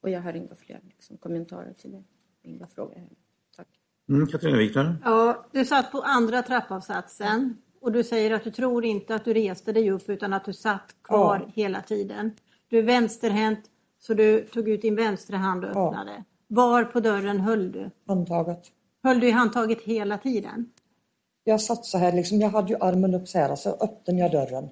[0.00, 2.04] Och jag har inga fler liksom, kommentarer till det.
[2.42, 3.16] Inga frågor heller.
[3.56, 3.68] Tack.
[4.08, 4.26] Mm.
[4.26, 4.96] Katarina Wikner?
[5.04, 9.34] Ja, du satt på andra trappavsatsen och du säger att du tror inte att du
[9.34, 11.52] reste dig upp utan att du satt kvar Ja.
[11.54, 12.32] hela tiden.
[12.68, 13.60] Du är vänsterhänt
[13.98, 15.88] så du tog ut din vänstra hand och Ja.
[15.88, 16.24] öppnade.
[16.48, 17.90] Var på dörren höll du?
[18.06, 18.62] Handtaget.
[19.02, 20.70] Höll du i handtaget hela tiden?
[21.44, 24.30] Jag satt så här, liksom, jag hade ju armen upp så här, så öppnade jag
[24.32, 24.68] dörren.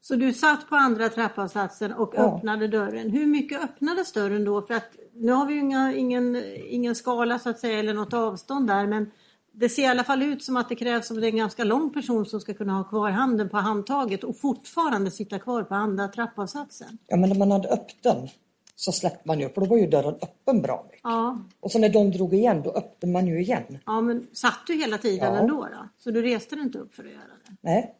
[0.00, 2.36] Så du satt på andra trappavsatsen och Ja.
[2.36, 3.10] öppnade dörren.
[3.10, 4.62] Hur mycket öppnades dörren då?
[4.62, 8.12] För att nu har vi ju inga, ingen, ingen skala så att säga eller något
[8.14, 9.10] avstånd där men
[9.52, 11.64] det ser i alla fall ut som att det krävs som det är en ganska
[11.64, 15.74] lång person som ska kunna ha kvar handen på handtaget och fortfarande sitta kvar på
[15.74, 16.98] andra trappavsatsen.
[17.06, 18.28] Ja, men när man hade öppnat den
[18.76, 21.00] så släppte man ju, för då var ju dörren öppen bra mycket.
[21.02, 23.78] Ja, Och så när de drog igen, då öppnade man ju igen.
[23.86, 25.40] ja men satt du hela tiden Ja.
[25.40, 25.88] ändå då?
[25.98, 27.56] Så du reste dig inte upp för att göra det?
[27.60, 27.94] Nej.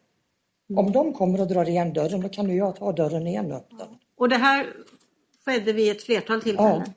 [0.76, 3.56] Om de kommer och drar igen dörren, då kan ju jag ta dörren igen och
[3.58, 3.98] öppna den.
[4.16, 4.66] Och det här
[5.44, 6.82] skedde vid ett flertal tillfällen?
[6.86, 6.92] Ja.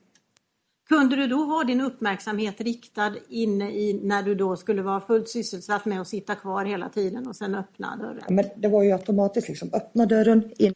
[0.89, 5.29] Kunde du då ha din uppmärksamhet riktad inne i när du då skulle vara fullt
[5.29, 8.23] sysselsatt med att sitta kvar hela tiden och sen öppna Ja, dörren?
[8.35, 10.73] Men det var ju automatiskt liksom, öppna dörren, in.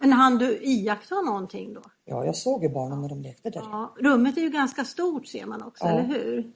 [0.00, 1.82] Men hann du iaktta någonting då?
[2.04, 3.60] Ja, jag såg ju barnen när de lekte där.
[3.60, 5.90] Ja, rummet är ju ganska stort ser man också, Ja.
[5.90, 6.52] eller hur?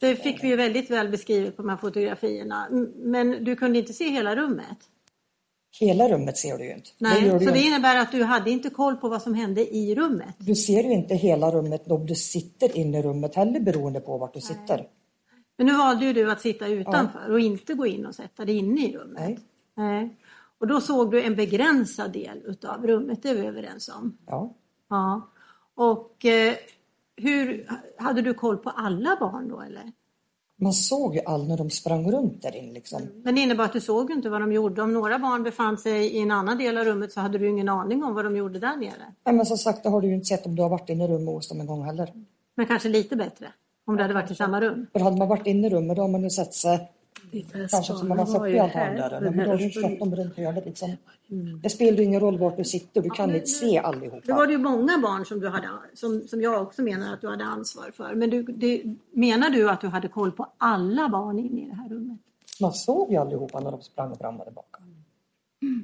[0.00, 2.68] Det fick vi ju väldigt väl beskrivet på de här fotografierna.
[2.96, 4.78] Men du kunde inte se hela rummet?
[5.80, 6.90] Hela rummet ser du ju inte.
[6.98, 7.58] Nej, det så det inte.
[7.58, 10.36] innebär att du hade inte koll på vad som hände i rummet?
[10.38, 14.18] du ser ju inte hela rummet om du sitter inne i rummet heller beroende på
[14.18, 14.88] vart du sitter.
[15.58, 18.56] Men nu valde ju du att sitta utanför och inte gå in och sätta dig
[18.56, 19.20] inne i rummet.
[19.20, 19.38] Nej.
[19.74, 20.16] Nej.
[20.58, 24.18] Och då såg du en begränsad del utav rummet, det är vi överens om.
[24.26, 24.54] Ja.
[24.88, 25.30] Ja.
[25.74, 26.54] Och eh,
[27.16, 29.92] hur, hade du koll på alla barn då eller?
[30.58, 33.02] Man såg ju all när de sprang runt där inne liksom.
[33.24, 34.82] Men det innebar att du såg inte vad de gjorde.
[34.82, 37.68] Om några barn befann sig i en annan del av rummet så hade du ingen
[37.68, 39.14] aning om vad de gjorde där nere.
[39.24, 41.04] Nej, men som sagt, det har du ju inte sett om du har varit inne
[41.04, 42.12] i rummet hos dem en gång heller.
[42.56, 43.46] Men kanske lite bättre
[43.86, 44.86] om du hade varit i samma rum.
[44.92, 46.90] För hade man varit inne i rummet då har man ju sett sig
[47.70, 49.36] kanske som man har sett i altandörren.
[49.36, 50.96] Men då har du sett dem runt hörnet liksom.
[51.62, 54.20] Det spelar ingen roll vart du sitter, du kan men- inte se allihopa.
[54.24, 57.20] Då var det ju många barn som, du hade, som, som jag också menar att
[57.20, 58.14] du hade ansvar för.
[58.14, 58.82] Men du, det,
[59.12, 62.18] menar du att du hade koll på alla barn inne i det här rummet?
[62.60, 64.82] Man såg ju allihopa när de sprang och tillbaka.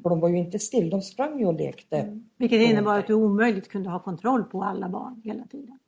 [0.02, 2.20] För de var ju inte still, de sprang ju och lekte.
[2.36, 5.78] Vilket innebar att du omöjligt kunde ha kontroll på alla barn hela tiden.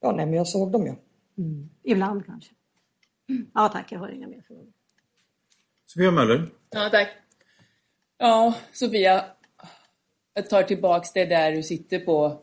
[0.00, 0.94] Ja, nej, men jag såg dem ju.
[1.82, 2.54] Ibland kanske.
[3.54, 4.72] Ja tack, jag har inga mer frågor.
[5.90, 6.48] Sofia Möller?
[6.70, 7.08] Ja, tack.
[8.18, 9.24] Ja, Sofia,
[10.34, 12.40] jag tar tillbaks det där du sitter på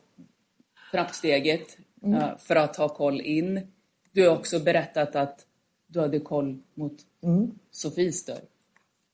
[0.92, 2.22] trappsteget Mm.
[2.22, 3.72] eh, för att ha koll in.
[4.12, 5.46] Du har också berättat att
[5.88, 6.94] du hade koll mot
[7.24, 7.52] Mm.
[7.72, 8.42] Sofies dörr.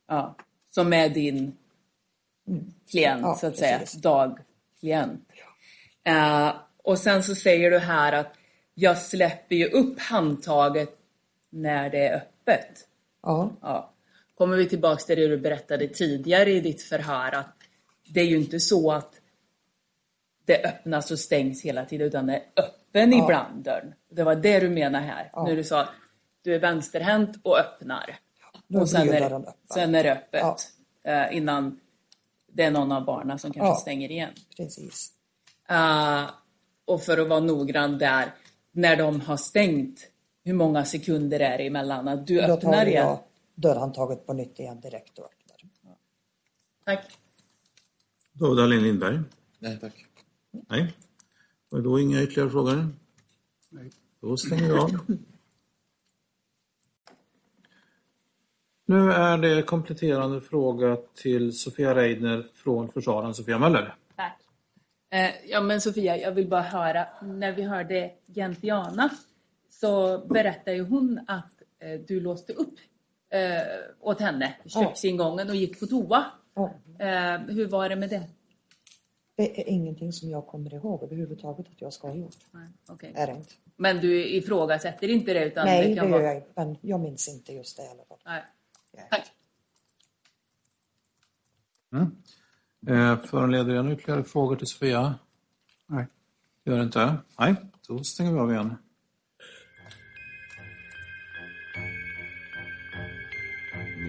[0.08, 0.36] Ja,
[0.70, 1.58] som är din
[2.92, 3.80] klient, Ja, så att säga.
[3.80, 4.02] precis.
[4.02, 5.30] Dagklient.
[6.04, 8.34] Eh, och sen så säger du här att
[8.74, 10.98] jag släpper ju upp handtaget
[11.50, 12.88] när det är öppet.
[13.22, 13.93] Ja, Ja.
[14.44, 17.56] Kommer vi tillbaks till det du berättade tidigare i ditt förhör att
[18.14, 19.14] det är ju inte så att
[20.46, 23.24] det öppnas och stängs hela tiden utan det är öppen Ja.
[23.24, 23.94] ibland dörren.
[24.12, 25.30] Det var det du menar här.
[25.34, 25.44] Ja.
[25.44, 25.88] När du sa
[26.42, 28.20] du är vänsterhänt och öppnar.
[28.68, 29.44] då och sen är,
[29.74, 30.42] sen är det öppet.
[31.04, 31.12] Ja.
[31.12, 31.80] eh, innan
[32.54, 33.76] det är någon av barnen som kanske Ja.
[33.76, 34.32] stänger igen.
[34.58, 35.12] precis.
[35.70, 36.24] Eh,
[36.86, 38.32] och för att vara noggrann där,
[38.72, 40.00] när de har stängt,
[40.46, 43.18] hur många sekunder är det emellan att du Då öppnar igen?
[43.56, 45.58] Dörrhandtaget på nytt igen direkt och öppnar.
[46.86, 47.18] Tack.
[48.34, 49.20] David Alén Lindberg?
[49.60, 50.06] Nej, tack.
[50.52, 50.94] Nej.
[51.70, 52.88] Och då inga ytterligare frågor?
[53.70, 53.92] Nej.
[54.22, 55.18] Då stänger vi av.
[58.86, 63.96] Nu är det kompletterande fråga till Sofia Reidner från försvararen Sofia Möller.
[64.16, 64.42] Tack.
[65.10, 69.10] Eh, ja men Sofia, jag vill bara höra, när vi hörde Gentiana
[69.70, 72.76] så berättade ju hon att eh, du låste upp
[73.34, 73.62] eh,
[74.00, 76.26] åt henne i köksingången och gick på toa.
[77.00, 78.28] Eh, hur var det med det?
[79.36, 82.38] det är ingenting som jag kommer ihåg överhuvudtaget att jag ska ha gjort.
[82.52, 83.14] Nej, okej.
[83.16, 83.54] Är det inte.
[83.76, 85.46] Men du ifrågasätter inte det?
[85.46, 86.24] Utan Nej, det det kan gör vara...
[86.24, 88.18] jag inte, men jag minns inte just det fall.
[88.26, 88.44] Nej.
[88.94, 89.08] Nej.
[89.10, 89.32] Tack.
[92.88, 95.16] Eh, föranleder jag ytterligare frågor till Sofia?
[95.88, 96.08] Nej.
[96.66, 97.18] Gör det inte?
[97.40, 97.56] Nej,
[97.88, 98.76] då stänger vi av igen.